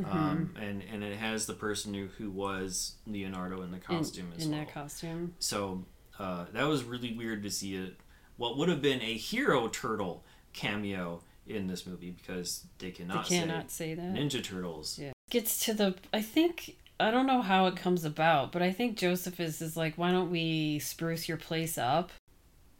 [0.00, 0.18] Mm-hmm.
[0.18, 4.38] Um, and and it has the person who, who was Leonardo in the costume in,
[4.38, 4.60] as in well.
[4.60, 5.34] that costume.
[5.38, 5.84] So
[6.18, 7.96] uh, that was really weird to see it.
[8.36, 13.36] What would have been a hero turtle cameo in this movie because they cannot They
[13.36, 14.14] cannot, cannot say that.
[14.14, 14.98] Ninja Turtles.
[14.98, 15.12] Yeah.
[15.30, 18.96] Gets to the I think I don't know how it comes about, but I think
[18.96, 22.10] Josephus is like, why don't we spruce your place up?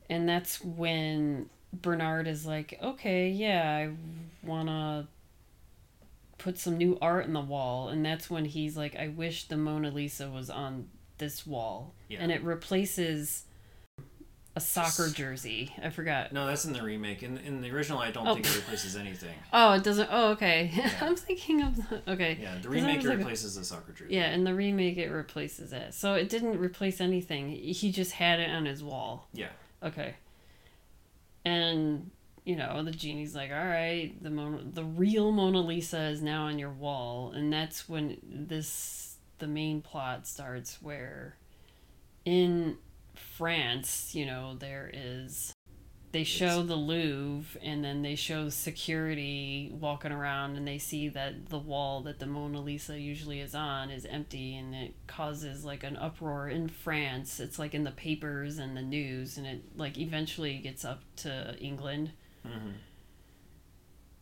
[0.08, 5.08] And that's when Bernard is like, okay, yeah, I wanna
[6.38, 9.56] put some new art in the wall, and that's when he's like, I wish the
[9.56, 12.18] Mona Lisa was on this wall, Yeah.
[12.20, 13.44] and it replaces
[14.54, 15.72] a soccer jersey.
[15.82, 16.32] I forgot.
[16.32, 17.22] No, that's in the remake.
[17.22, 18.34] In, in the original, I don't Oh.
[18.34, 19.34] think it replaces anything.
[19.52, 20.08] Oh, it doesn't.
[20.12, 20.70] Oh, okay.
[21.00, 22.38] I'm thinking of the, okay.
[22.40, 24.14] Yeah, the remake was like- replaces the soccer jersey.
[24.14, 25.94] Yeah, in the remake it replaces it.
[25.94, 27.48] So it didn't replace anything.
[27.50, 29.28] He just had it on his wall.
[29.32, 29.48] Yeah.
[29.82, 30.16] Okay.
[31.44, 32.10] And
[32.44, 36.44] you know, the genie's like, "All right, the Mona, the real Mona Lisa is now
[36.46, 41.36] on your wall." And that's when this the main plot starts where
[42.24, 42.76] in
[43.14, 45.52] France, you know, there is
[46.12, 51.48] they show the Louvre and then they show security walking around and they see that
[51.48, 55.82] the wall that the Mona Lisa usually is on is empty and it causes like
[55.82, 57.40] an uproar in France.
[57.40, 61.56] It's like in the papers and the news and it like eventually gets up to
[61.58, 62.12] England.
[62.46, 62.72] hmm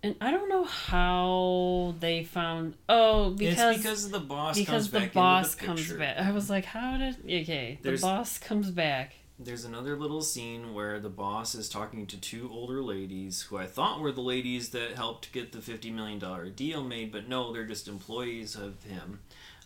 [0.02, 4.90] And I don't know how they found oh because it's because the boss because comes
[4.90, 6.16] the back boss the comes back.
[6.18, 7.78] I was like, how did okay?
[7.82, 9.14] There's- the boss comes back.
[9.42, 13.64] There's another little scene where the boss is talking to two older ladies who I
[13.66, 17.64] thought were the ladies that helped get the $50 million deal made, but no, they're
[17.64, 19.20] just employees of him.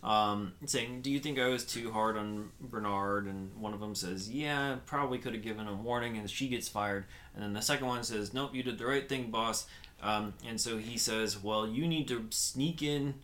[0.04, 3.26] Um, saying, Do you think I was too hard on Bernard?
[3.26, 6.68] And one of them says, Yeah, probably could have given a warning, and she gets
[6.68, 7.06] fired.
[7.34, 9.66] And then the second one says, Nope, you did the right thing, boss.
[10.04, 13.14] Um, and so he says, Well, you need to sneak in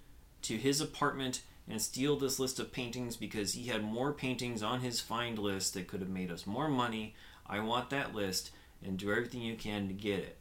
[0.42, 4.80] to his apartment and steal this list of paintings because he had more paintings on
[4.80, 7.14] his find list that could have made us more money.
[7.46, 8.50] I want that list
[8.84, 10.36] and do everything you can to get it.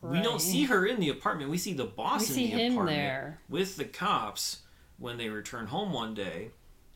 [0.00, 1.50] We don't see her in the apartment.
[1.50, 3.40] We see the boss We in see the him apartment there.
[3.48, 4.58] with the cops
[4.98, 6.50] when they return home one day.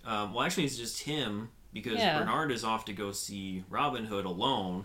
[0.04, 2.18] Um, well, actually, it's just him because Yeah.
[2.18, 4.84] Bernard is off to go see Robin Hood alone.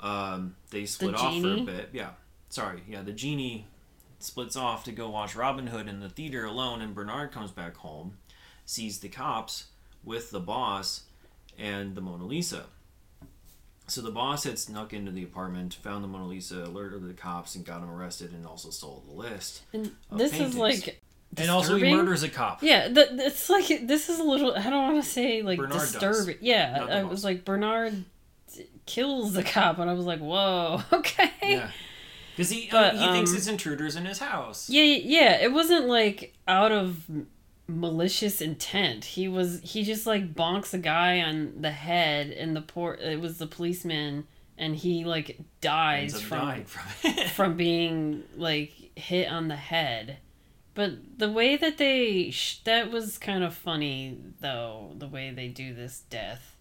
[0.00, 1.90] Um, they split off for a bit.
[1.92, 2.10] Yeah,
[2.50, 2.82] sorry.
[2.86, 3.66] Yeah, the genie
[4.18, 7.76] splits off to go watch Robin Hood in the theater alone, and Bernard comes back
[7.78, 8.18] home,
[8.66, 9.66] sees the cops
[10.04, 11.04] with the boss
[11.58, 12.66] and the Mona Lisa.
[13.86, 17.56] So the boss had snuck into the apartment, found the Mona Lisa, alerted the cops,
[17.56, 19.62] and got him arrested, and also stole the list.
[19.72, 20.54] And this paintings.
[20.54, 21.00] is like
[21.32, 21.48] Disturbing?
[21.48, 22.60] And also he murders a cop.
[22.62, 24.52] Yeah, th- it's like this is a little.
[24.56, 26.28] I don't want to say like Bernard does.
[26.40, 28.04] Yeah, I was like Bernard
[28.86, 31.30] kills the cop, and I was like, whoa, okay.
[31.40, 31.70] Yeah.
[32.36, 34.70] Because he, But, he thinks um, it's intruders in his house.
[34.70, 35.40] Yeah, yeah.
[35.40, 37.04] It wasn't like out of
[37.66, 39.04] malicious intent.
[39.04, 43.20] He was he just like bonks a guy on the head, and the poor it
[43.20, 44.26] was the policeman,
[44.58, 47.30] and he like dies from dying from it.
[47.30, 50.18] from being like hit on the head.
[50.74, 55.48] But the way that they sh- that was kind of funny though, the way they
[55.48, 56.56] do this death.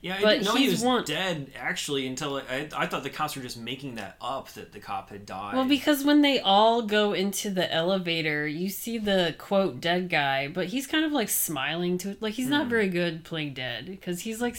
[0.00, 3.10] Yeah, I But didn't know he was one- dead actually until I, I thought the
[3.10, 5.54] cops were just making that up that the cop had died.
[5.56, 10.46] Well, because when they all go into the elevator, you see the quote dead guy,
[10.46, 12.22] but he's kind of like smiling to it.
[12.22, 12.70] Like he's not Hmm.
[12.70, 14.56] very good playing dead because he's like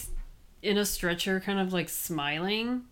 [0.62, 2.84] in a stretcher, kind of like smiling.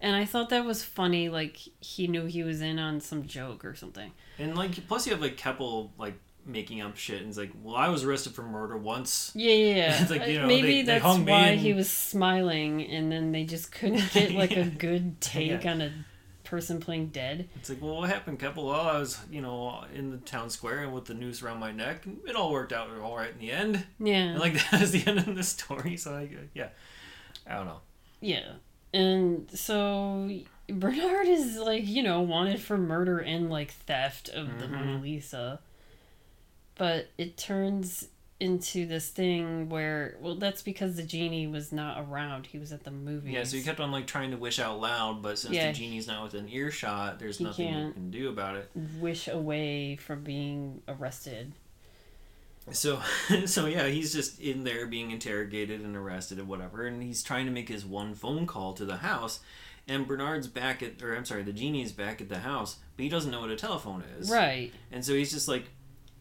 [0.00, 1.30] And I thought that was funny.
[1.30, 4.12] Like he knew he was in on some joke or something.
[4.38, 6.14] and like plus you have like Keppel like
[6.46, 9.32] making up shit and it's like, well, I was arrested for murder once.
[9.34, 9.74] Yeah, yeah.
[9.76, 9.98] yeah.
[10.02, 12.82] It's like, you Uh, know, Maybe they- they that's me why and- he was smiling,
[12.86, 15.70] and then they just couldn't get like a good take Yeah.
[15.72, 15.92] on a
[16.44, 17.48] person playing dead.
[17.56, 18.66] It's like, well, what happened, Keppel?
[18.66, 21.72] Well, I was, you know, in the town square and with the noose around my
[21.72, 22.04] neck.
[22.28, 23.84] It all worked out all right in the end.
[23.98, 24.14] Yeah.
[24.32, 25.96] And like that is the end of the story.
[25.96, 26.68] So like, yeah,
[27.46, 27.80] I don't know.
[28.20, 28.52] Yeah.
[28.92, 30.30] And so
[30.68, 34.70] Bernard is like, you know, wanted for murder and like theft of the Mhm.
[34.70, 35.60] Mona Lisa.
[36.76, 38.08] But it turns
[38.40, 42.46] into this thing where well that's because the genie was not around.
[42.46, 43.32] He was at the movies.
[43.32, 45.68] Yeah, so he kept on like trying to wish out loud, but since Yeah.
[45.68, 48.70] the genie's not within earshot, there's He nothing you can do about it.
[48.98, 51.52] wish away from being arrested.
[52.72, 53.00] So,
[53.46, 57.46] so yeah, he's just in there being interrogated and arrested and whatever, and he's trying
[57.46, 59.40] to make his one phone call to the house,
[59.86, 63.08] and Bernard's back at, or I'm sorry, the genie's back at the house, but he
[63.08, 64.72] doesn't know what a telephone is, Right.
[64.90, 65.64] And so he's just like,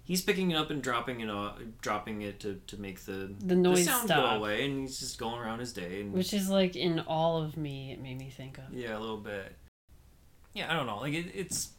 [0.04, 3.56] he's picking it up and dropping it, off, dropping it to, to make the The
[3.56, 4.32] noise sound stop.
[4.32, 7.42] go away, and he's just going around his day, and Which is like in all
[7.42, 8.66] of me it made me think of.
[8.74, 9.56] yeah, a little bit.
[10.54, 11.70] Yeah, I don't know, like it, it's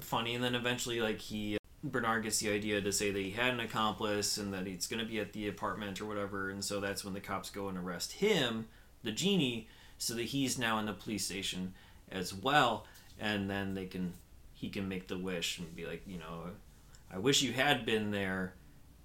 [0.00, 1.54] funny, and then eventually, like he.
[1.54, 4.86] Uh, Bernard gets the idea to say that he had an accomplice and that he's
[4.86, 7.66] going to be at the apartment or whatever, and so that's when the cops go
[7.68, 8.68] and arrest him,
[9.02, 9.66] the genie,
[9.98, 11.74] so that he's now in the police station
[12.12, 12.86] as well,
[13.18, 14.12] and then they can
[14.54, 16.50] he can make the wish and be like, you know,
[17.12, 18.54] I wish you had been there,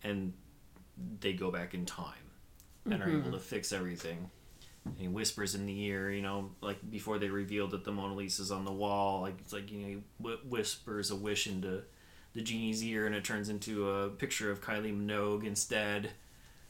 [0.04, 0.34] and
[1.20, 2.14] they go back in time
[2.86, 4.30] and are able to fix everything.
[4.86, 8.14] And he whispers in the ear, you know, like before they reveal that the Mona
[8.14, 11.84] Lisa's on the wall, like it's like you know, he wh- whispers a wish into
[12.34, 16.12] the genie's ear, and it turns into a picture of Kylie Minogue instead.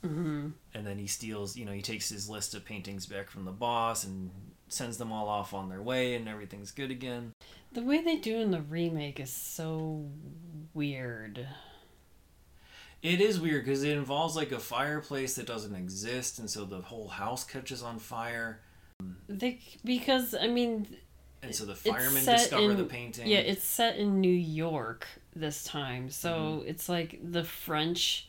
[0.04, 0.50] Mm-hmm.
[0.74, 3.52] And then he steals, you know, he takes his list of paintings back from the
[3.52, 4.32] boss and
[4.70, 7.34] sends them all off on their way, and everything's good again.
[7.72, 10.06] The way they do in the remake is so
[10.74, 11.48] weird.
[13.04, 16.82] It is weird because it involves like a fireplace that doesn't exist, and so the
[16.82, 18.62] whole house catches on fire,
[19.30, 20.88] They because I mean
[21.44, 23.28] and so the firemen discover in- the painting.
[23.28, 26.10] Yeah, it's set in New York this time.
[26.10, 26.70] So Mm-hmm.
[26.70, 28.28] it's like the French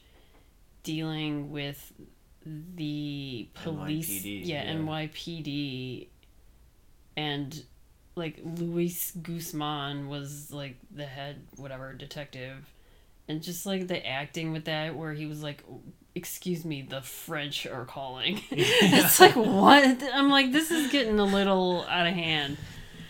[0.83, 1.93] dealing with
[2.45, 4.11] the police.
[4.11, 4.75] NYPD, yeah, yeah.
[4.75, 6.09] NYPD.
[7.19, 7.65] And
[8.15, 12.73] like Luis Guzman was like the head, whatever, detective.
[13.27, 15.65] And just like the acting with that, where he was like,
[16.15, 18.41] Excuse me, the French are calling.
[18.53, 20.01] it's like, what?
[20.15, 22.57] I'm like, this is getting a little out of hand.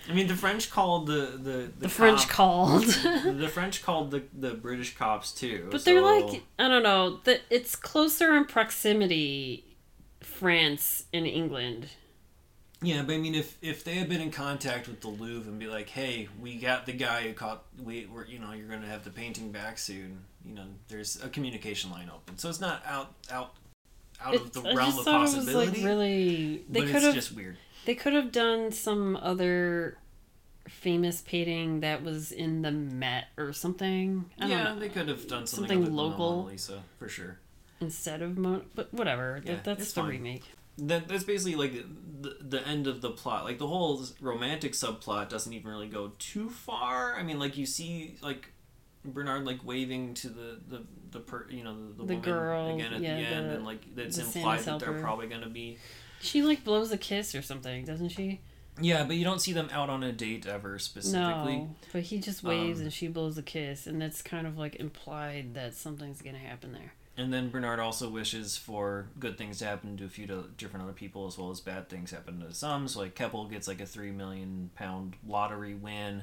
[0.09, 2.85] I mean, the French called the the The French cop- called.
[2.87, 5.69] the French called the the British cops too.
[5.71, 9.77] But they're like I don't know that it's closer in proximity,
[10.23, 11.89] France and England.
[12.83, 15.59] Yeah, but I mean, if if they had been in contact with the Louvre and
[15.59, 18.87] be like, hey, we got the guy who caught we were you know you're gonna
[18.87, 20.21] have the painting back soon.
[20.45, 23.55] You know, there's a communication line open, so it's not out out
[24.21, 25.53] out of the I realm just of thought possibility.
[25.53, 27.57] it was like really they could it's have just weird.
[27.85, 29.99] they could have done some other
[30.69, 34.25] famous painting that was in the Met or something.
[34.39, 34.79] I don't yeah, know.
[34.79, 36.37] they could have done something, Something local.
[36.37, 37.39] Mona Lisa for sure.
[37.81, 39.41] instead of Mo- but whatever.
[39.45, 40.11] Yeah, that, that's the fine.
[40.11, 40.45] remake.
[40.79, 41.85] That that's basically like
[42.21, 43.45] the the end of the plot.
[43.45, 47.15] Like the whole romantic subplot doesn't even really go too far.
[47.17, 48.53] I mean, like you see like
[49.05, 52.75] Bernard like waving to the the the per, you know the, the, The woman girl,
[52.75, 55.49] again at yeah, the end, the- and like it's the implied that they're probably gonna
[55.49, 55.79] be.
[56.21, 58.41] She like blows a kiss or something, doesn't she?
[58.81, 61.57] Yeah, but you don't see them out on a date ever specifically.
[61.57, 64.57] No, but he just waves Um, and she blows a kiss, and that's kind of
[64.57, 66.93] like implied that something's gonna happen there.
[67.19, 70.93] And then Bernard also wishes for good things to happen to a few different other
[70.93, 72.87] people as well as bad things happen to some.
[72.87, 76.23] So like Keppel gets like a three million pound lottery win,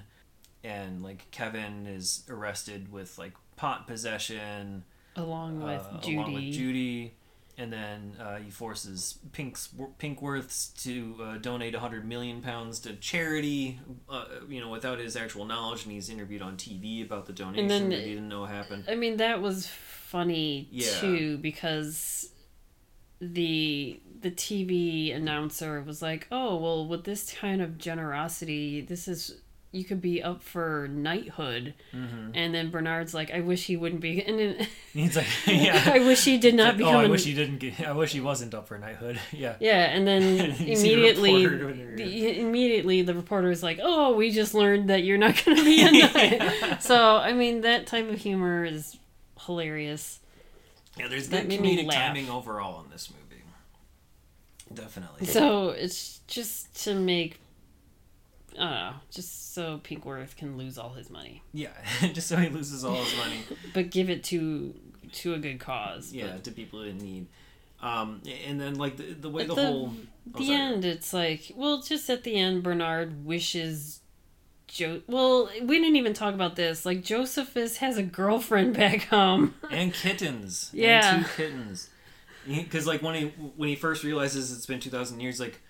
[0.63, 4.85] and like Kevin is arrested with like pot possession
[5.17, 6.15] Along with uh, Judy.
[6.15, 7.13] along with Judy.
[7.57, 13.79] And then uh, he forces Pink's Pinkworths to uh, donate 100 million pounds to charity,
[14.09, 15.83] uh, you know, without his actual knowledge.
[15.83, 18.85] And he's interviewed on TV about the donation then- that he didn't know happened.
[18.89, 19.71] I mean, that was
[20.05, 20.91] funny Yeah.
[21.01, 22.29] too because
[23.19, 29.39] the the TV announcer was like, "Oh, well, with this kind of generosity, this is
[29.71, 32.31] you could be up for knighthood, Mm-hmm.
[32.33, 35.91] and then Bernard's like, I wish he wouldn't be, and then He's like, yeah.
[35.93, 36.95] I wish he did not Like, become.
[36.95, 37.81] oh, I wish he didn't get.
[37.81, 39.19] I wish he wasn't up for knighthood.
[39.33, 39.55] Yeah.
[39.59, 40.23] Yeah, and then
[40.61, 45.03] immediately, reporter doing it, the, immediately the reporter is like, "Oh, we just learned that
[45.03, 46.77] you're not going to be a knight." Yeah.
[46.79, 48.97] So, I mean, that type of humor is
[49.45, 50.19] hilarious.
[50.97, 53.43] Yeah, there's That good comedic timing overall in this movie.
[54.73, 55.27] Definitely.
[55.27, 57.39] So it's just to make,
[58.53, 61.69] I don't know, just so Pinkworth can lose all his money, Yeah,
[62.13, 63.39] just so he loses all his money.
[63.73, 64.73] but give it to
[65.11, 66.11] to a good cause.
[66.11, 67.27] Yeah, But to people in need.
[67.81, 70.57] Um, and then like the, the way the, the- whole oh, the sorry.
[70.57, 74.01] end, it's like, well, just at the end, Bernard wishes.
[74.67, 76.85] Jo- well, we didn't even talk about this.
[76.85, 79.53] Like Josephus has a girlfriend back home.
[79.71, 80.69] and kittens.
[80.73, 81.15] Yeah.
[81.17, 81.89] and two kittens.
[82.47, 85.61] Because like when he when he first realizes it's been two thousand years, like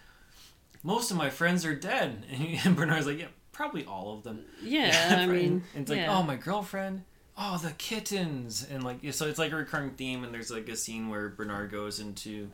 [0.83, 4.23] most of my friends are dead, and, he, and Bernard's like, yeah, probably all of
[4.23, 4.41] them.
[4.63, 5.29] Yeah, I Right?
[5.29, 6.17] mean, And it's like, yeah.
[6.17, 7.03] oh, my girlfriend.
[7.37, 10.23] Oh, the kittens, and like so, it's like a recurring theme.
[10.23, 12.49] And there's like a scene where Bernard goes into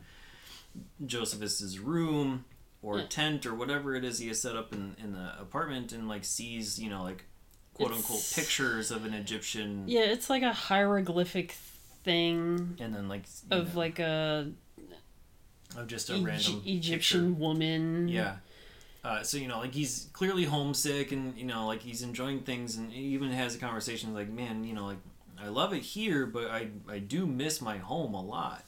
[1.04, 2.44] Josephus's room
[2.82, 3.06] or Yeah.
[3.06, 6.24] tent or whatever it is he has set up in in the apartment, and like
[6.24, 7.24] sees you know like
[7.74, 11.52] quote unquote pictures of an Egyptian, Yeah, it's like a hieroglyphic
[12.04, 14.50] thing and then like of know, like a
[15.76, 17.40] of just a random Egyptian picture.
[17.40, 18.08] woman.
[18.08, 18.36] Yeah.
[19.04, 22.76] Uh, so you know, like he's clearly homesick, and you know, like he's enjoying things,
[22.76, 24.98] and he even has a conversation like, "Man, you know, like
[25.42, 28.64] I love it here, but I I do miss my home a lot."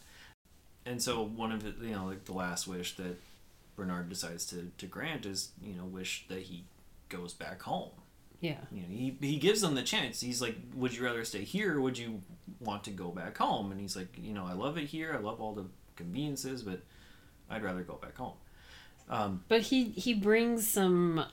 [0.87, 3.17] And so one of it, you know, like the last wish that
[3.77, 6.65] Bernard decides to to grant is, you know, wish that he
[7.09, 7.91] goes back home.
[8.41, 8.59] Yeah.
[8.71, 10.21] You know, he he gives them the chance.
[10.21, 11.77] He's like, "Would you rather stay here?
[11.77, 12.23] or Would you
[12.61, 15.15] want to go back home?" And he's like, "You know, I love it here.
[15.15, 15.67] I love all the
[15.97, 16.83] conveniences, but
[17.49, 18.35] I'd rather go back home."
[19.09, 21.25] Um, But he he brings some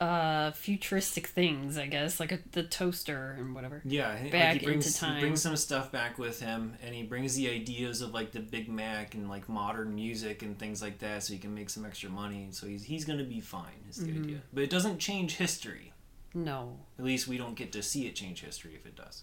[0.00, 3.80] uh futuristic things, I guess, like a, the toaster and whatever.
[3.84, 5.14] Yeah, he- back like he brings into time.
[5.16, 8.40] he brings some stuff back with him, and he brings the ideas of like the
[8.40, 11.86] Big Mac and like modern music and things like that, so he can make some
[11.86, 12.48] extra money.
[12.50, 13.84] So he's he's gonna be fine.
[13.88, 14.22] Is the Mm-hmm.
[14.24, 15.92] idea, but it doesn't change history.
[16.34, 16.76] No.
[16.98, 19.22] At least we don't get to see it change history if it does.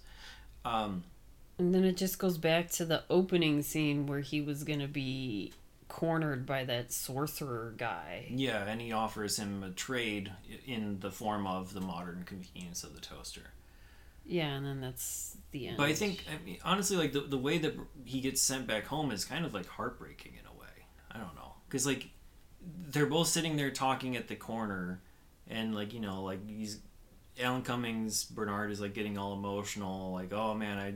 [0.66, 1.04] Um,
[1.60, 5.54] And then it just goes back to the opening scene where he was gonna be
[5.94, 8.26] cornered by that sorcerer guy.
[8.32, 10.32] yeah, and he offers him a trade
[10.66, 13.52] in the form of the modern convenience of the toaster.
[14.26, 15.78] Yeah, and then that's the end.
[15.78, 17.76] But I think, I mean, honestly, like the, the way that
[18.06, 20.88] he gets sent back home is kind of like heartbreaking in a way.
[21.12, 22.10] I don't know, because like
[22.88, 25.00] they're both sitting there talking at the corner,
[25.48, 26.80] and like you know, like he's
[27.39, 30.88] Alan Cummings, Bernard is like getting all emotional, like oh man, I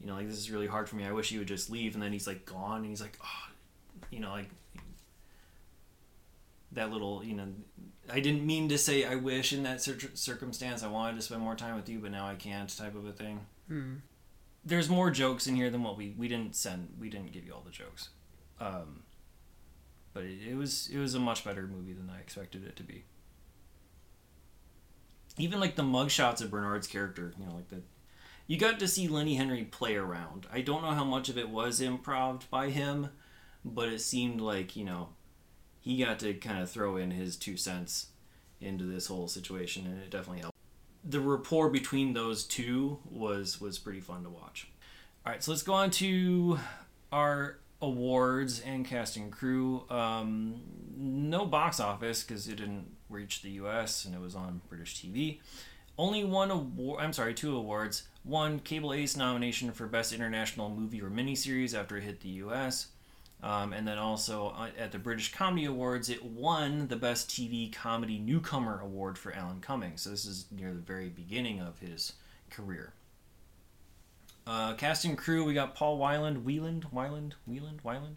[0.00, 1.04] you know like this is really hard for me.
[1.04, 3.52] I wish you would just leave, and then he's like gone, and he's like oh,
[4.10, 4.50] you know like
[6.72, 7.46] that little you know
[8.12, 10.82] I didn't mean to say I wish in that cir- circumstance.
[10.82, 12.68] I wanted to spend more time with you, but now I can't.
[12.76, 13.94] Type of a thing Hmm.
[14.64, 17.52] there's more jokes in here than what we we didn't send we didn't give you
[17.52, 18.10] all the jokes
[18.60, 19.02] um
[20.14, 22.84] but it, it was it was a much better movie than i expected it to
[22.84, 23.04] be
[25.36, 27.82] even like the mugshots of bernard's character you know like the
[28.46, 31.48] you got to see lenny henry play around i don't know how much of it
[31.50, 33.08] was improv by him
[33.66, 35.10] but it seemed like you know
[35.80, 38.08] he got to kind of throw in his two cents
[38.60, 40.56] into this whole situation and it definitely helped
[41.08, 44.68] the rapport between those two was was pretty fun to watch.
[45.24, 46.58] All right, so let's go on to
[47.12, 49.84] our awards and casting crew.
[49.88, 50.60] Um,
[50.96, 54.04] no box office because it didn't reach the U.S.
[54.04, 55.40] and it was on British TV.
[55.98, 57.02] Only one award.
[57.02, 58.08] I'm sorry, two awards.
[58.22, 62.88] One Cable Ace nomination for Best International Movie or Miniseries after it hit the U.S.
[63.42, 67.72] Um, and then also uh, at the British Comedy Awards, it won the Best TV
[67.72, 69.96] Comedy Newcomer Award for Alan Cumming.
[69.96, 72.14] So this is near the very beginning of his
[72.50, 72.94] career.
[74.46, 78.16] Uh, cast and crew, we got Paul Weiland, Wieland, Weiland, Wieland, Weiland.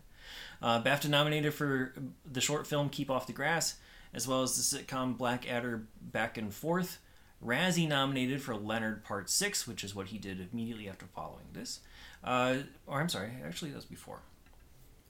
[0.61, 1.93] Uh, BAFTA nominated for
[2.29, 3.77] the short film Keep Off the Grass,
[4.13, 6.99] as well as the sitcom Blackadder Back and Forth.
[7.43, 11.79] Razzie nominated for Leonard Part 6, which is what he did immediately after following this.
[12.23, 14.19] Uh, or I'm sorry, actually, that was before.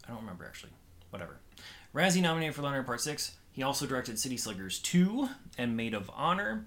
[0.10, 0.72] I don't remember actually.
[1.12, 1.38] Whatever.
[1.94, 3.36] Razzie nominated for Leonard Part 6.
[3.52, 6.66] He also directed City Slickers 2 and Maid of Honor.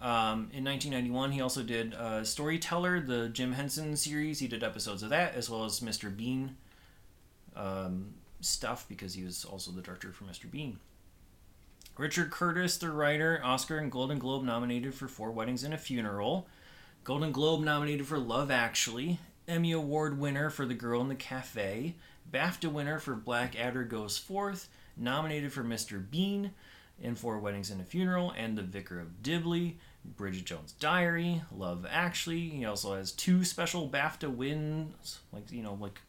[0.00, 4.40] Um, in 1991, he also did uh, Storyteller, the Jim Henson series.
[4.40, 6.14] He did episodes of that, as well as Mr.
[6.14, 6.56] Bean
[7.54, 10.50] um, stuff, because he was also the director for Mr.
[10.50, 10.78] Bean.
[11.96, 16.46] Richard Curtis, the writer, Oscar and Golden Globe nominated for Four Weddings and a Funeral.
[17.04, 19.18] Golden Globe nominated for Love Actually.
[19.48, 21.94] Emmy Award winner for The Girl in the Cafe.
[22.32, 24.68] BAFTA winner for Blackadder Goes Forth.
[24.96, 26.02] Nominated for Mr.
[26.08, 26.52] Bean.
[27.00, 31.86] in Four Weddings and a Funeral and The Vicar of Dibley, Bridget Jones' Diary, Love
[31.88, 32.48] Actually.
[32.48, 36.00] He also has two special BAFTA wins, like you know, like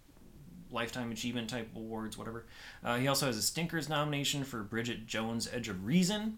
[0.71, 2.45] lifetime achievement type awards, whatever.
[2.83, 6.37] Uh, he also has a Stinkers nomination for Bridget Jones' Edge of Reason.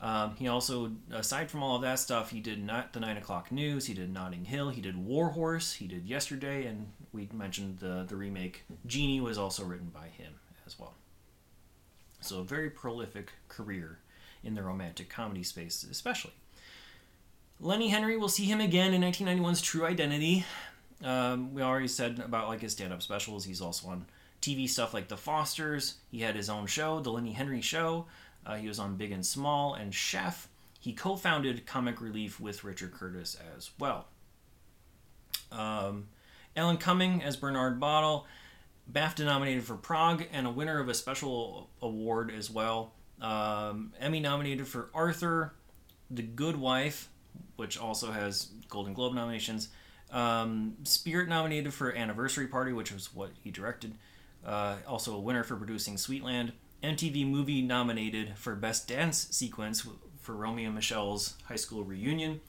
[0.00, 3.52] Um, he also, aside from all of that stuff, he did not the nine o'clock
[3.52, 3.86] news.
[3.86, 4.70] He did Notting Hill.
[4.70, 5.74] He did War Horse.
[5.74, 8.64] He did Yesterday, and we mentioned the the remake.
[8.86, 10.34] Genie was also written by him
[10.66, 10.94] as well.
[12.20, 13.98] So a very prolific career
[14.42, 16.32] in the romantic comedy space, especially.
[17.60, 20.46] Lenny Henry, we'll see him again in 1991's True Identity.
[21.04, 23.44] Um, we already said about like his stand-up specials.
[23.44, 24.06] He's also on
[24.40, 25.94] TV stuff like The Fosters.
[26.10, 28.06] He had his own show, The Lenny Henry Show.
[28.46, 30.48] Uh, he was on Big and Small and Chef.
[30.78, 34.06] He co-founded Comic Relief with Richard Curtis as well.
[35.52, 36.08] Um,
[36.56, 38.26] Alan Cumming as Bernard Bottle,
[38.90, 42.92] BAFTA nominated for Prague and a winner of a special award as well.
[43.20, 45.54] Um, Emmy nominated for Arthur,
[46.10, 47.08] The Good Wife,
[47.56, 49.68] which also has Golden Globe nominations.
[50.10, 53.94] Um, Spirit nominated for Anniversary Party, which was what he directed.
[54.44, 56.52] Uh, also a winner for producing Sweetland.
[56.82, 59.86] MTV Movie nominated for Best Dance Sequence
[60.18, 62.40] for Romy and Michele's high school reunion.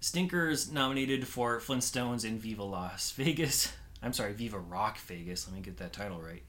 [0.00, 3.72] Stinkers nominated for Flintstones in Viva Las Vegas.
[4.02, 5.46] I'm sorry, Viva Rock Vegas.
[5.46, 6.42] Let me get that title right.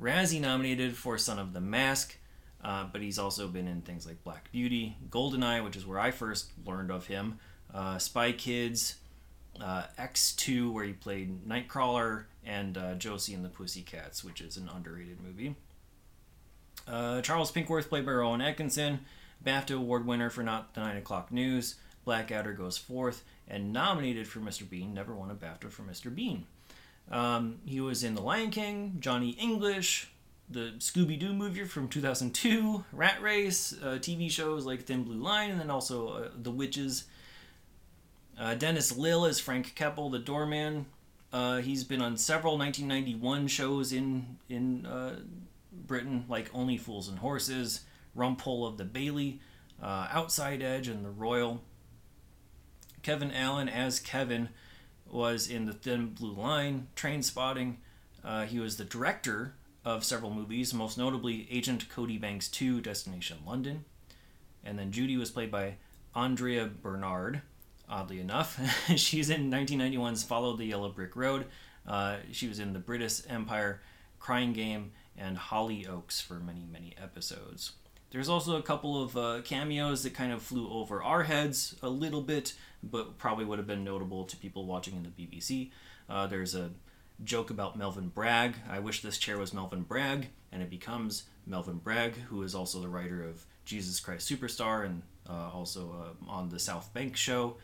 [0.00, 2.16] Razzie nominated for Son of the Mask,
[2.62, 6.12] uh, but he's also been in things like Black Beauty, Goldeneye, which is where I
[6.12, 7.38] first learned of him,
[7.72, 8.96] uh, Spy Kids,
[9.60, 14.68] uh, X2, where he played Nightcrawler, and uh, Josie and the Pussycats, which is an
[14.72, 15.56] underrated movie.
[16.86, 19.00] Uh, Charles Pinkworth, played by Rowan Atkinson,
[19.44, 21.76] BAFTA Award winner for Not the 9 O'Clock News.
[22.04, 24.68] Blackadder goes forth, and nominated for Mr.
[24.68, 26.14] Bean, never won a BAFTA for Mr.
[26.14, 26.46] Bean.
[27.10, 30.08] Um, he was in The Lion King, Johnny English,
[30.48, 35.50] the Scooby Doo movie from 2002, Rat Race, uh, TV shows like Thin Blue Line,
[35.50, 37.04] and then also uh, The Witches.
[38.38, 40.86] Uh, Dennis Lill is Frank Keppel, the doorman.
[41.32, 45.18] Uh, he's been on several 1991 shows in in uh,
[45.72, 47.80] Britain, like Only Fools and Horses,
[48.16, 49.40] Rumpole of the Bailey,
[49.82, 51.60] uh, Outside Edge, and The Royal.
[53.04, 54.48] Kevin Allen as Kevin
[55.06, 57.76] was in The Thin Blue Line, Trainspotting.
[58.24, 63.36] Uh, he was the director of several movies, most notably Agent Cody Banks 2, Destination
[63.46, 63.84] London.
[64.64, 65.74] And then Judy was played by
[66.14, 67.42] Andrea Bernard,
[67.90, 68.58] oddly enough.
[68.96, 71.44] She's in 1991's Follow the Yellow Brick Road.
[71.86, 73.82] Uh, she was in The Brittas Empire,
[74.18, 77.72] Crying Game, and Hollyoaks for many, many episodes.
[78.14, 81.88] There's also a couple of uh, cameos that kind of flew over our heads a
[81.88, 82.54] little bit,
[82.90, 85.70] but probably would have been notable to people watching in the BBC.
[86.08, 86.70] Uh, there's a
[87.22, 88.56] joke about Melvin Bragg.
[88.68, 92.80] I wish this chair was Melvin Bragg, and it becomes Melvin Bragg, who is also
[92.80, 95.94] the writer of Jesus Christ Superstar and uh, also
[96.28, 97.56] uh, on the South Bank show.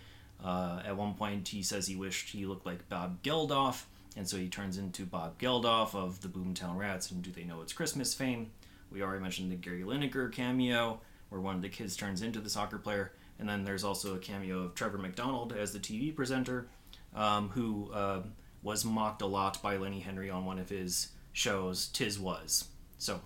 [0.43, 3.85] Uh, at one point, he says he wished he looked like Bob Geldof,
[4.17, 7.61] and so he turns into Bob Geldof of the Boomtown Rats and Do They Know
[7.61, 8.51] It's Christmas fame.
[8.91, 12.51] We already mentioned the Gary Lineker cameo, where one of the kids turns into the
[12.51, 13.13] soccer player.
[13.41, 16.69] And then there's also a cameo of Trevor McDonald as the TV presenter,
[17.17, 18.21] um, who uh,
[18.63, 22.67] was mocked a lot by Lenny Henry on one of his shows, Tiswas.
[22.99, 23.21] So,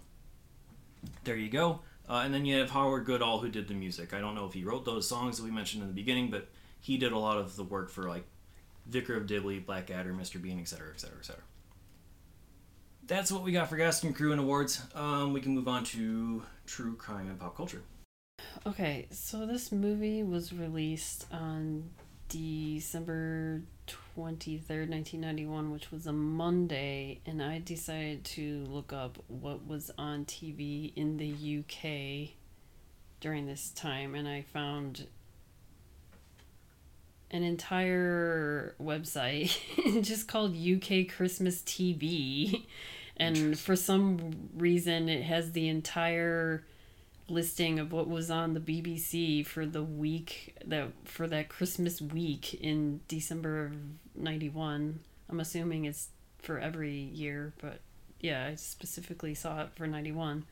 [1.25, 1.81] there you go.
[2.09, 4.15] Uh, and then you have Howard Goodall, who did the music.
[4.15, 6.49] I don't know if he wrote those songs that we mentioned in the beginning, but
[6.81, 8.25] he did a lot of the work for like
[8.87, 10.41] Vicar of Dibley, Blackadder, Mr.
[10.41, 11.43] Bean, etc., etc., etc.
[13.07, 14.81] That's what we got for Cast and Crew and awards.
[14.95, 17.83] Um, we can move on to true crime and pop culture.
[18.67, 21.91] Okay, so this movie was released on
[22.29, 23.63] December
[24.17, 30.25] 23rd, 1991, which was a Monday, and I decided to look up what was on
[30.25, 32.35] TV in the UK
[33.21, 35.07] during this time, and I found
[37.31, 39.57] an entire website
[40.03, 42.67] just called UK Christmas TV.
[43.17, 46.65] And for some reason, it has the entire
[47.29, 52.55] listing of what was on the BBC for the week that for that Christmas week
[52.55, 53.73] in December of
[54.15, 55.01] 91.
[55.29, 56.09] I'm assuming it's
[56.43, 57.81] for every year, but
[58.21, 60.45] yeah, I specifically saw it for 91.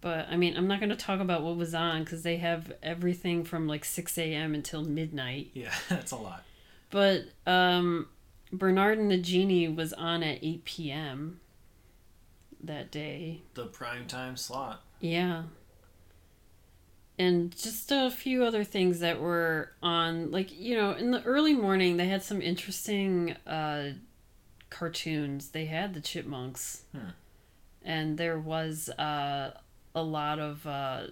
[0.00, 2.72] But I mean, I'm not going to talk about what was on because they have
[2.82, 4.54] everything from like 6 a.m.
[4.54, 5.50] until midnight.
[5.54, 6.42] Yeah, that's a lot.
[6.90, 8.08] But um,
[8.52, 11.40] Bernard and the Genie was on at 8 p.m.
[12.62, 13.42] that day.
[13.54, 14.82] The prime time slot.
[15.00, 15.44] Yeah.
[17.18, 21.54] And just a few other things that were on, like, you know, in the early
[21.54, 23.92] morning, they had some interesting uh,
[24.70, 25.50] cartoons.
[25.50, 26.82] They had the chipmunks.
[26.92, 27.10] Hmm.
[27.84, 29.52] And there was uh,
[29.94, 31.08] a lot of uh,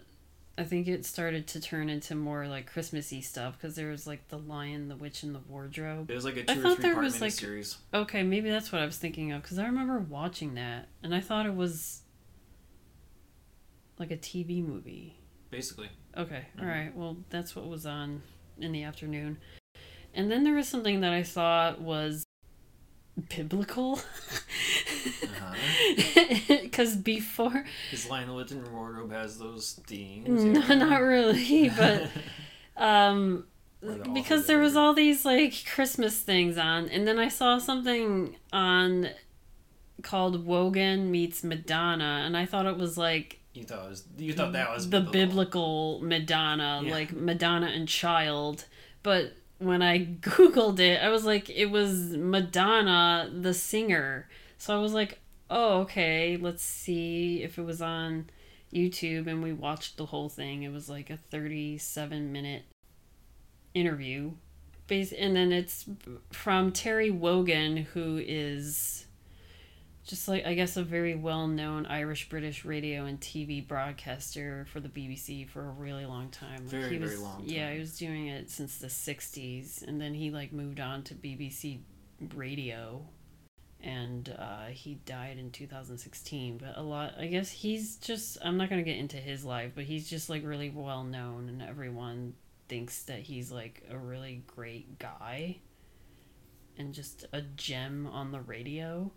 [0.61, 4.29] I think it started to turn into more like Christmassy stuff because there was like
[4.29, 6.11] the Lion, the Witch, and the Wardrobe.
[6.11, 7.77] It was like a I two or thought three there part was, like- miniseries.
[7.95, 11.21] Okay, maybe that's what I was thinking of because I remember watching that and I
[11.21, 12.03] thought it was
[13.99, 15.17] like a TV movie.
[15.51, 15.89] Basically.
[16.17, 16.63] Okay, Mhm.
[16.63, 16.95] all right.
[16.97, 18.23] Well, that's what was on
[18.59, 19.39] in the afternoon.
[20.15, 22.25] And then there was something that I thought was
[23.29, 24.01] biblical.
[25.23, 25.55] Uh-huh.
[26.49, 30.45] Because before, His Lion the Witch and Wardrobe has those themes.
[30.45, 30.75] no, yeah.
[30.75, 32.09] not really, but
[32.77, 33.45] um,
[34.15, 39.09] because there was all these like Christmas things on, and then I saw something on
[40.03, 44.33] called Wogan meets Madonna, and I thought it was like You thought it was you
[44.33, 45.99] thought that was the biblical.
[45.99, 46.91] biblical Madonna, Yeah.
[46.93, 48.65] like Madonna and child.
[49.03, 54.29] But when I googled it, I was like, it was Madonna the singer.
[54.59, 55.19] So I was like,
[55.51, 58.31] oh okay, let's see if it was on
[58.73, 60.63] YouTube, and we watched the whole thing.
[60.63, 62.63] It was like a thirty-seven minute
[63.75, 64.33] interview,
[64.87, 65.87] base, and then it's
[66.33, 69.07] from Terry Wogan, who is
[70.07, 74.81] just like I guess a very well known Irish British radio and TV broadcaster for
[74.81, 76.63] the BBC for a really long time.
[76.63, 80.01] Like, Very, he was, very long Yeah, he was doing it since the '60s, and
[80.01, 81.81] then he like moved on to BBC
[82.35, 83.07] Radio,
[83.83, 86.59] and uh, he died in 2016.
[86.59, 88.39] But a lot, I guess he's just.
[88.43, 91.63] I'm not gonna get into his life, but he's just like really well known, and
[91.63, 92.35] everyone
[92.69, 95.59] thinks that he's like a really great guy.
[96.79, 99.13] And just a gem on the radio.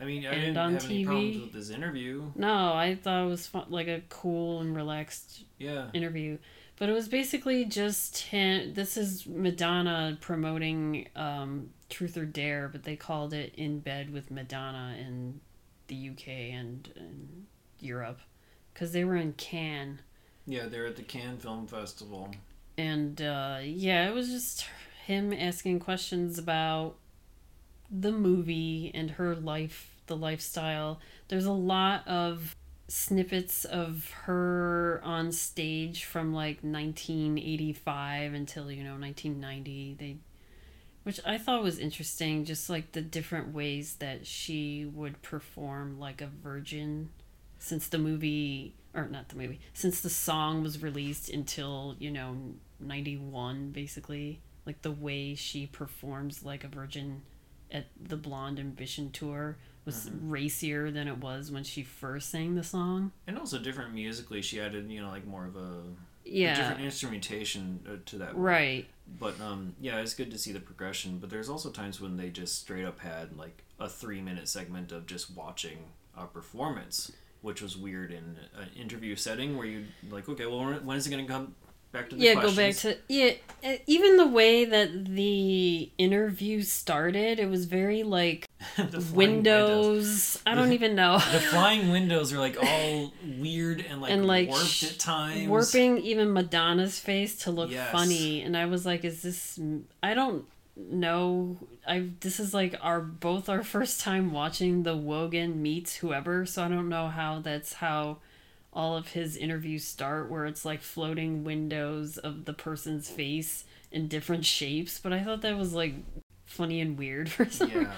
[0.00, 2.30] I mean, I and didn't on have any problems with this interview.
[2.34, 5.88] No, I thought it was fun, like a cool and relaxed Yeah.
[5.94, 6.38] interview,
[6.76, 8.74] but it was basically just him.
[8.74, 14.30] This is Madonna promoting um, Truth or Dare, but they called it In Bed with
[14.30, 15.40] Madonna in
[15.88, 17.46] the UK and, and
[17.80, 18.20] Europe
[18.74, 20.00] because they were in Cannes.
[20.46, 22.30] Yeah, they're at the Cannes Film Festival.
[22.76, 24.66] And uh, yeah, it was just
[25.06, 26.96] him asking questions about
[27.90, 31.00] the movie and her life, the lifestyle.
[31.28, 32.56] There's a lot of
[32.88, 40.16] snippets of her on stage from like 1985 until you know 1990 they
[41.02, 46.20] which i thought was interesting just like the different ways that she would perform like
[46.20, 47.08] a virgin
[47.58, 52.36] since the movie or not the movie since the song was released until you know
[52.78, 57.22] 91 basically like the way she performs like a virgin
[57.70, 62.64] at the blonde ambition tour was racier than it was when she first sang the
[62.64, 65.82] song And also different musically, she added, you know, like more of a, a
[66.24, 68.36] yeah different instrumentation uh, to that.
[68.36, 68.86] right
[69.20, 71.18] But um, yeah, it's good to see the progression.
[71.18, 74.90] But there's also times when they just straight up had like a three minute segment
[74.92, 75.78] of just watching
[76.16, 77.12] a performance,
[77.42, 81.06] which was weird in an interview setting where you like, okay, well, when- when is
[81.06, 81.54] it going to come
[81.96, 82.82] back to the yeah questions?
[82.82, 83.32] go back to yeah
[83.86, 90.72] even the way that the interview started it was very like flying windows, i don't
[90.72, 94.84] even know The flying windows are like all weird and like, And, like, warped sh-
[94.92, 95.48] at times.
[95.48, 97.90] warping even madonna's face to look Yes.
[97.90, 99.58] funny and i was like is this
[100.02, 100.44] i don't
[100.76, 101.56] know
[101.88, 106.62] i this is like our both our first time watching the wogan meets whoever so
[106.62, 108.18] i don't know how that's how
[108.76, 114.06] all of his interviews start where it's like floating windows of the person's face in
[114.06, 115.94] different shapes but i thought that was like
[116.44, 117.92] funny and weird for some Yeah.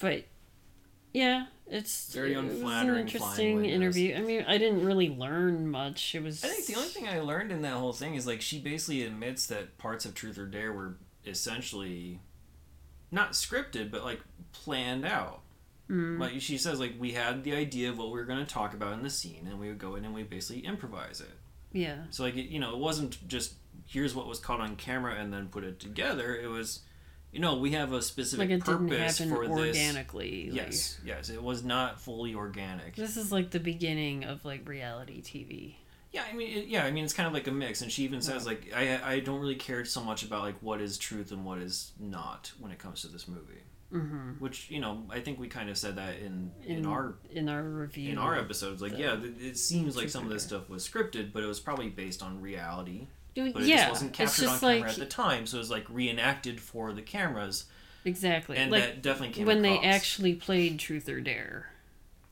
[0.00, 0.24] but
[1.12, 6.22] yeah it's Very it unflattering interesting interview i mean i didn't really learn much it
[6.22, 8.58] was I think the only thing I learned in that whole thing is like she
[8.58, 10.96] basically admits that parts of Truth or Dare were
[11.26, 12.20] essentially
[13.10, 14.20] not scripted, but like
[14.52, 15.40] planned out.
[15.90, 16.18] Mm.
[16.18, 18.74] Like she says, like we had the idea of what we were going to talk
[18.74, 21.30] about in the scene, and we would go in and we basically improvise it.
[21.72, 23.54] yeah So like it, you know, it wasn't just
[23.86, 26.34] here's what was caught on camera and then put it together.
[26.36, 26.80] It was,
[27.30, 29.76] you know, we have a specific like it didn't purpose happen for this.
[29.76, 32.96] organically like, Yes, yes, it was not fully organic.
[32.96, 35.74] this is like the beginning of like reality tv
[36.12, 38.02] Yeah, I mean, it, yeah, I mean, it's kind of like a mix, and she
[38.04, 41.30] even says like, I, I don't really care so much about like what is truth
[41.30, 43.62] and what is not when it comes to this movie.
[43.92, 44.32] Mm-hmm.
[44.38, 47.48] Which you know, I think we kind of said that in in, in our in
[47.48, 48.82] our review in our episodes.
[48.82, 51.88] Like, yeah, it seems like some of this stuff was scripted, but it was probably
[51.88, 53.06] based on reality.
[53.34, 55.58] Dude, But it yeah just wasn't captured on just camera like at the time, so
[55.58, 57.66] it was like reenacted for the cameras,
[58.04, 61.68] exactly and like that definitely came when they actually played truth or dare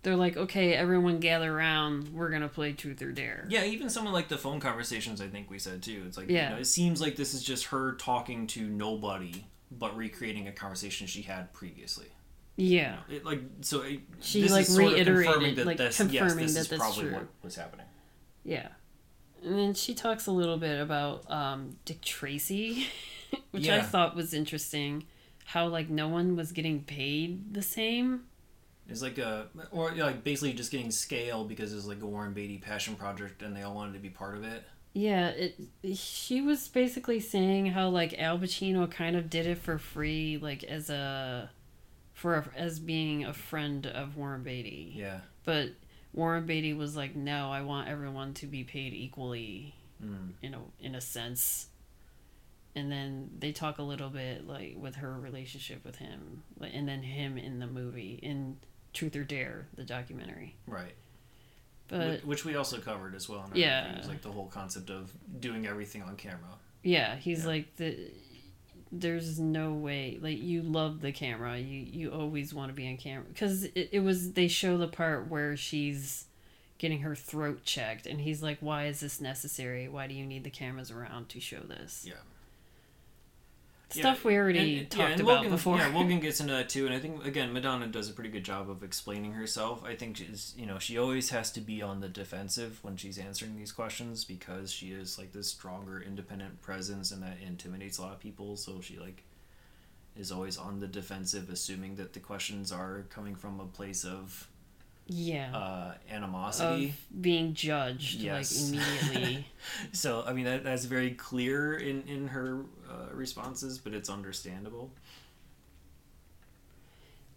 [0.02, 4.06] they're like okay everyone gather around we're gonna play truth or dare Yeah, even some
[4.06, 6.04] of like the phone conversations, I think we said too.
[6.06, 6.50] It's like, Yeah.
[6.50, 9.44] you know, it seems like this is just her talking to nobody,
[9.78, 12.06] but recreating a conversation she had previously.
[12.56, 15.96] yeah It, like so, it, She, like, is sort of reiterated, confirming that like, this,
[15.96, 17.12] confirming yes, this that is probably true.
[17.14, 17.86] what was happening.
[18.44, 18.68] yeah
[19.44, 22.86] And then she talks a little bit about um, Dick Tracy,
[23.50, 25.04] which I thought was interesting.
[25.46, 28.22] How like no one was getting paid the same.
[28.88, 32.32] It's like a, or yeah, like basically just getting scale because it's like a Warren
[32.34, 34.62] Beatty passion project and they all wanted to be part of it.
[34.94, 35.60] Yeah, it.
[35.94, 40.64] She was basically saying how like Al Pacino kind of did it for free, like
[40.64, 41.50] as a,
[42.12, 44.94] for a, as being a friend of Warren Beatty.
[44.96, 45.20] Yeah.
[45.44, 45.70] But
[46.12, 49.74] Warren Beatty was like, no, I want everyone to be paid equally.
[50.02, 50.32] Mm.
[50.42, 51.68] in a in a sense.
[52.76, 57.02] And then they talk a little bit like with her relationship with him, and then
[57.02, 58.56] him in the movie in
[58.92, 60.56] Truth or Dare, the documentary.
[60.66, 60.94] Right.
[61.88, 63.44] But which we also covered as well.
[63.46, 63.86] In our Yeah.
[63.88, 66.58] reviews, like the whole concept of doing everything on camera.
[66.82, 67.46] yeah, he's Yeah.
[67.46, 68.10] like the.
[68.92, 71.58] There's no way, like you love the camera.
[71.58, 74.86] You you always want to be on camera because it, it was they show the
[74.86, 76.26] part where she's
[76.78, 79.88] getting her throat checked, and he's like, "Why is this necessary?
[79.88, 82.14] Why do you need the cameras around to show this?" Yeah.
[83.94, 85.76] Stuff Yeah, we already and- talked and about Wogan, before.
[85.78, 88.44] Yeah, Wogan gets into that too, and I think again Madonna does a pretty good
[88.44, 89.84] job of explaining herself.
[89.84, 93.18] I think she's you know she always has to be on the defensive when she's
[93.18, 98.02] answering these questions because she is like this stronger, independent presence, and that intimidates a
[98.02, 98.56] lot of people.
[98.56, 99.22] So she like
[100.16, 104.48] is always on the defensive, assuming that the questions are coming from a place of
[105.06, 105.54] yeah.
[105.54, 106.86] uh, animosity.
[107.12, 108.70] of being judged Yes.
[108.72, 109.46] like immediately.
[109.92, 114.90] So I mean that that's very clear in in her uh, responses, but it's understandable.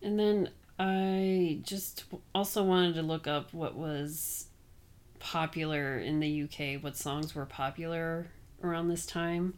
[0.01, 0.49] and then
[0.79, 2.05] I just
[2.35, 4.47] also wanted to look up what was
[5.19, 8.27] popular in the UK, what songs were popular
[8.63, 9.55] around this time.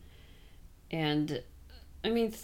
[0.92, 1.42] And
[2.04, 2.42] I mean th-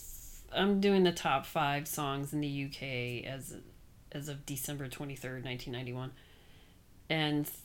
[0.53, 3.55] I'm doing the top 5 songs in the UK as
[4.15, 6.11] as of December 23rd, 1991.
[7.09, 7.57] And th-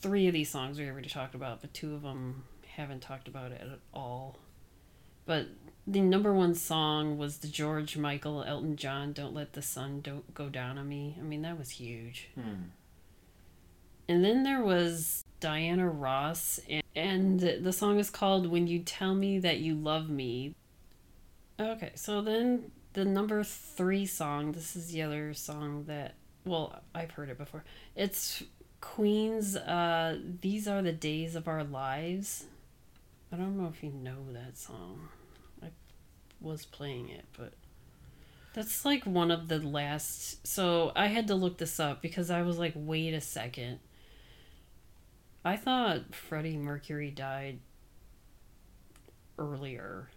[0.00, 3.50] three of these songs we already talked about, but two of them haven't talked about
[3.50, 4.38] it at all.
[5.24, 5.48] But
[5.86, 10.34] the number one song was the George Michael Elton John "Don't Let the Sun Don't
[10.34, 12.28] Go Down on Me." I mean, that was huge.
[12.34, 12.64] Hmm.
[14.06, 19.14] And then there was Diana Ross, and, and the song is called "When You Tell
[19.14, 20.54] Me That You Love Me."
[21.58, 24.52] Okay, so then the number three song.
[24.52, 26.14] This is the other song that
[26.44, 27.64] well I've heard it before.
[27.94, 28.42] It's
[28.80, 32.46] Queen's uh, "These Are the Days of Our Lives."
[33.32, 35.08] I don't know if you know that song.
[35.62, 35.68] I
[36.40, 37.52] was playing it, but
[38.54, 40.46] that's like one of the last.
[40.46, 43.80] So I had to look this up because I was like, wait a second.
[45.44, 47.58] I thought Freddie Mercury died
[49.36, 50.08] earlier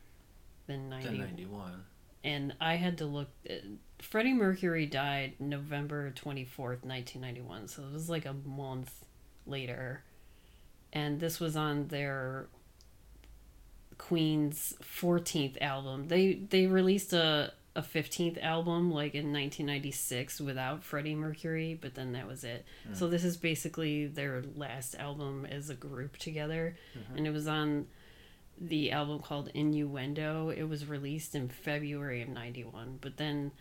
[0.68, 1.08] than 90.
[1.08, 1.84] Then ninety one.
[2.24, 3.30] And I had to look.
[3.50, 3.54] uh,
[4.00, 7.68] Freddie Mercury died November 24th, 1991.
[7.68, 9.06] So it was like a month
[9.46, 10.04] later.
[10.94, 12.48] And this was on their
[13.98, 16.08] Queen's 14th album.
[16.08, 22.14] They they released a a 15th album like in 1996 without Freddie Mercury, but then
[22.14, 22.66] that was it.
[22.94, 26.76] So this is basically their last album as a group together.
[27.16, 27.86] And it was on
[28.60, 30.50] the album called Innuendo.
[30.50, 33.52] It was released in February of 91, but then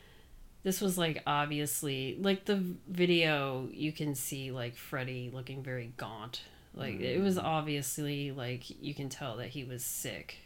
[0.62, 6.42] this was like obviously like the video you can see like Freddie looking very gaunt.
[6.74, 10.38] Like it was obviously like you can tell that he was sick.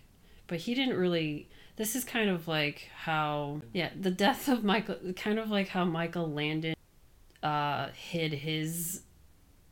[0.46, 4.98] But he didn't really this is kind of like how yeah, the death of Michael
[5.16, 6.74] kind of like how Michael Landon
[7.42, 9.00] uh hid his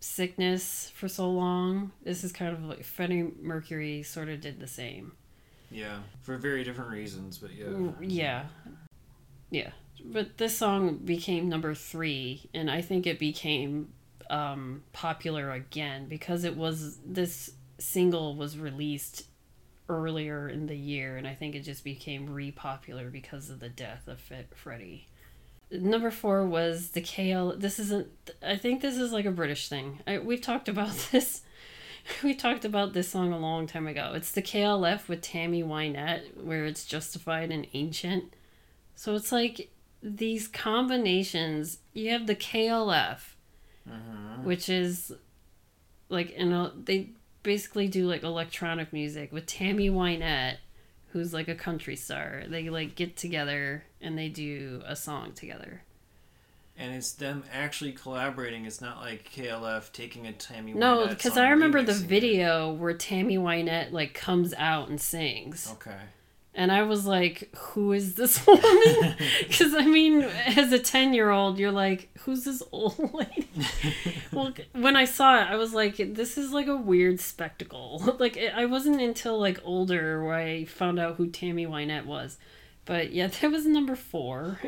[0.09, 1.93] sickness for so long.
[2.03, 5.13] This is kind of like Freddie Mercury sort of did the same.
[5.71, 7.67] Yeah, for very different reasons, but yeah.
[7.67, 8.45] Mm, Yeah.
[9.51, 9.71] Yeah.
[10.05, 13.93] But this song became number three, and I think it became
[14.31, 19.27] um, popular again because it was this single was released
[19.89, 24.07] earlier in the year, and I think it just became re-popular because of the death
[24.07, 25.07] of Fe- Freddie.
[25.71, 27.59] Number four was the KL.
[27.61, 28.09] This isn't.
[28.43, 30.01] I think this is like a British thing.
[30.07, 31.43] I, we've talked about this.
[32.23, 34.13] We talked about this song a long time ago.
[34.15, 38.33] It's the KLF with Tammy Wynette, where it's justified and ancient.
[38.95, 39.71] So it's like
[40.03, 41.79] these combinations.
[41.93, 43.35] You have the KLF,
[43.87, 44.45] Mhm.
[44.45, 45.13] which is
[46.09, 47.11] like you know they
[47.43, 50.57] basically do like electronic music with Tammy Wynette,
[51.13, 52.45] who's like a country star.
[52.49, 55.83] They like get together and they do a song together.
[56.77, 58.65] And it's them actually collaborating.
[58.65, 60.73] It's not like KLF taking a Tammy.
[60.75, 62.09] No, because I remember the remixing it.
[62.09, 65.97] video where Tammy Wynette like comes out and sings, Okay.
[66.59, 69.15] And I was like, who is this woman?
[69.47, 73.49] Because, I mean, as a 10 year old, you're like, who's this old lady?
[74.33, 78.17] well, when I saw it, I was like, this is like a weird spectacle.
[78.19, 82.39] like, it, I wasn't until like older where I found out who Tammy Wynette was.
[82.85, 84.59] But yeah, that was number four.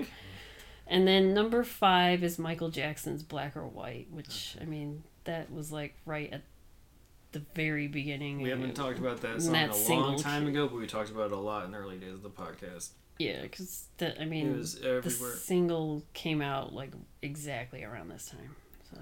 [0.87, 5.73] And then number five is Michael Jackson's Black or White, which, I mean, that was
[5.73, 6.43] like right at
[7.33, 8.41] the very beginning.
[8.41, 11.27] We haven't talked about that song that a long time ago, but we talked about
[11.27, 12.91] it a lot in the early days of the podcast.
[13.19, 15.35] Yeah, because I It mean, was the everywhere.
[15.37, 18.57] single came out like exactly around this time.
[18.93, 19.01] So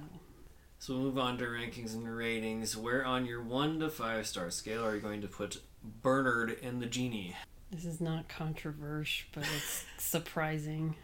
[0.80, 2.76] So we'll move on to rankings and ratings.
[2.76, 5.60] Where on your one to five star scale are you going to put
[6.02, 7.36] Bernard and the Genie?
[7.70, 10.96] this is not controversial, but it's surprising.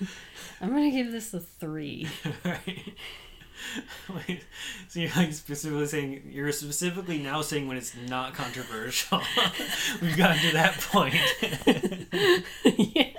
[0.60, 2.08] I'm gonna give this a three.
[2.44, 2.94] right.
[4.28, 4.44] Wait,
[4.88, 9.20] so you're like specifically saying you're specifically now saying when it's not controversial.
[10.02, 11.14] We've gotten to that point.
[12.64, 13.10] yeah.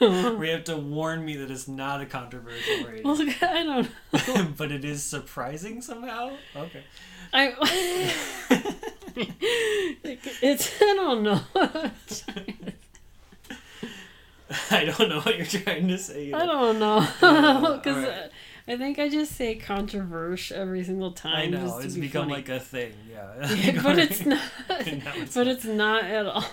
[0.38, 3.06] we have to warn me that it's not a controversial rating.
[3.06, 4.48] Look, I don't know.
[4.56, 6.32] but it is surprising somehow?
[6.56, 6.82] Okay.
[7.32, 7.54] I.
[10.42, 11.40] it's I don't know.
[14.70, 16.32] I don't know what you're trying to say.
[16.32, 18.30] I don't know Uh, because alright.
[18.68, 21.34] I think I just say controversial every single time.
[21.34, 22.34] I know it's be become funny.
[22.34, 22.92] like a thing.
[23.10, 24.42] Yeah, Yeah, but it's not.
[24.70, 25.54] It's but not.
[25.54, 26.44] it's not at all.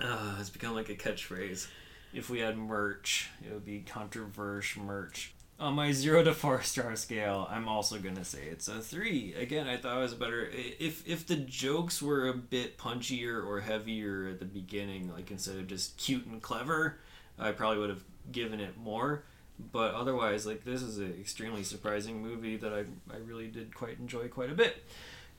[0.00, 1.66] Uh, it's become like a catchphrase.
[2.12, 5.32] If we had merch, it would be controversial merch.
[5.60, 9.34] On my zero to four star scale, I'm also gonna say it's a three.
[9.34, 13.60] Again, I thought it was better if if the jokes were a bit punchier or
[13.60, 16.98] heavier at the beginning, like instead of just cute and clever,
[17.38, 19.24] I probably would have given it more.
[19.72, 23.98] But otherwise, like this is an extremely surprising movie that I I really did quite
[23.98, 24.84] enjoy quite a bit.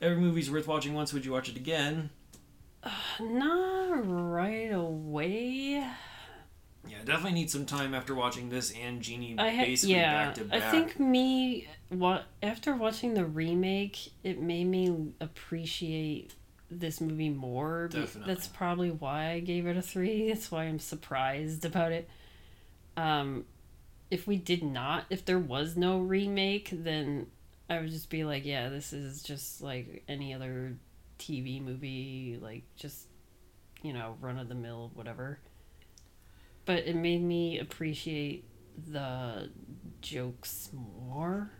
[0.00, 1.12] Every movie's worth watching once.
[1.12, 2.10] Would you watch it again?
[3.20, 5.86] not right away.
[6.88, 10.26] Yeah, definitely need some time after watching this and Genie I ha- basically yeah.
[10.26, 16.34] back to I think me what after watching the remake, it made me appreciate
[16.70, 17.88] this movie more.
[17.88, 18.32] Definitely.
[18.32, 20.28] That's probably why I gave it a three.
[20.32, 22.08] That's why I'm surprised about it.
[22.96, 23.44] Um,
[24.10, 27.26] if we did not, if there was no remake, then
[27.68, 30.76] I would just be like, yeah, this is just like any other
[31.18, 33.06] TV movie, like just
[33.82, 35.38] you know, run of the mill, whatever.
[36.66, 38.44] But it made me appreciate
[38.90, 39.50] the
[40.00, 41.50] jokes more.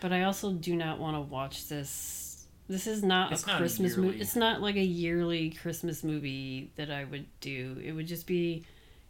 [0.00, 2.46] But I also do not want to watch this.
[2.68, 4.20] This is not It's a not Christmas movie.
[4.20, 7.80] It's not like a yearly Christmas movie that I would do.
[7.82, 8.64] It would just be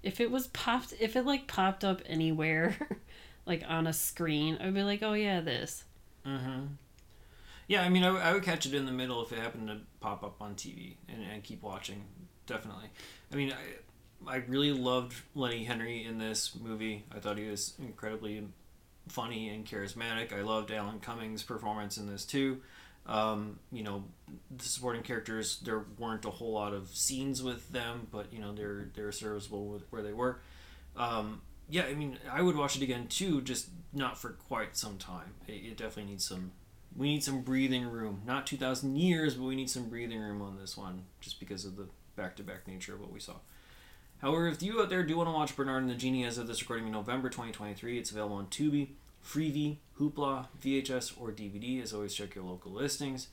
[0.05, 2.77] if it was popped if it like popped up anywhere
[3.47, 5.85] like on a screen, I'd be like, "Oh yeah, this."
[6.27, 6.67] Mm-hmm.
[7.67, 9.79] Yeah, I mean, I, I would catch it in the middle if it happened to
[10.01, 12.05] pop up on TV and, and keep watching.
[12.47, 12.91] Definitely.
[13.33, 13.53] I mean,
[14.27, 17.05] I, I really loved Lenny Henry in this movie.
[17.15, 18.47] I thought he was incredibly
[19.09, 20.33] funny and charismatic.
[20.33, 22.61] I loved Alan Cummings' performance in this too.
[23.07, 24.05] Um, you know,
[24.57, 28.55] the supporting characters there weren't a whole lot of scenes with them, but you know
[28.55, 30.41] they're they're serviceable with where they were.
[30.97, 34.97] Um, yeah, I mean, I would watch it again too, just not for quite some
[34.99, 35.35] time.
[35.47, 36.53] It, it definitely needs some.
[36.97, 38.23] We need some breathing room.
[38.25, 41.65] Not two thousand years, but we need some breathing room on this one, just because
[41.65, 43.35] of the back-to-back nature of what we saw.
[44.19, 46.47] However, if you out there do want to watch Bernard and the Genie as of
[46.47, 48.91] this recording in November 2023, it's available on Tubi,
[49.25, 51.83] Freevee, Hoopla, VHS, or DVD.
[51.83, 53.29] As always, check your local listings.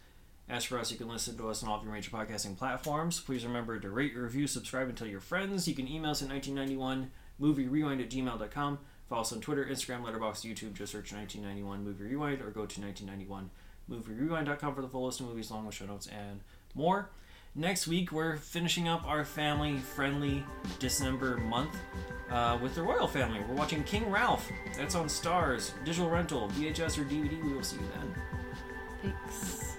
[0.50, 3.20] As for us, you can listen to us on all of your major podcasting platforms.
[3.20, 5.68] Please remember to rate, review, subscribe, and tell your friends.
[5.68, 8.80] You can email us at 1991 movie rewind at gmail.com.
[9.10, 10.74] Follow us on Twitter, Instagram, Letterboxd, YouTube.
[10.74, 13.50] Just search 1991 movie rewind or go to 1991
[13.88, 16.42] movie rewind.com for the full list of movies, along with show notes and
[16.76, 17.10] more.
[17.54, 20.46] Next week, we're finishing up our family friendly
[20.80, 21.76] December month
[22.30, 23.42] uh, with the royal family.
[23.48, 24.50] We're watching King Ralph.
[24.78, 27.44] That's on Starz, digital rental, VHS, or DVD.
[27.44, 28.16] We will see you then.
[29.02, 29.71] Thanks.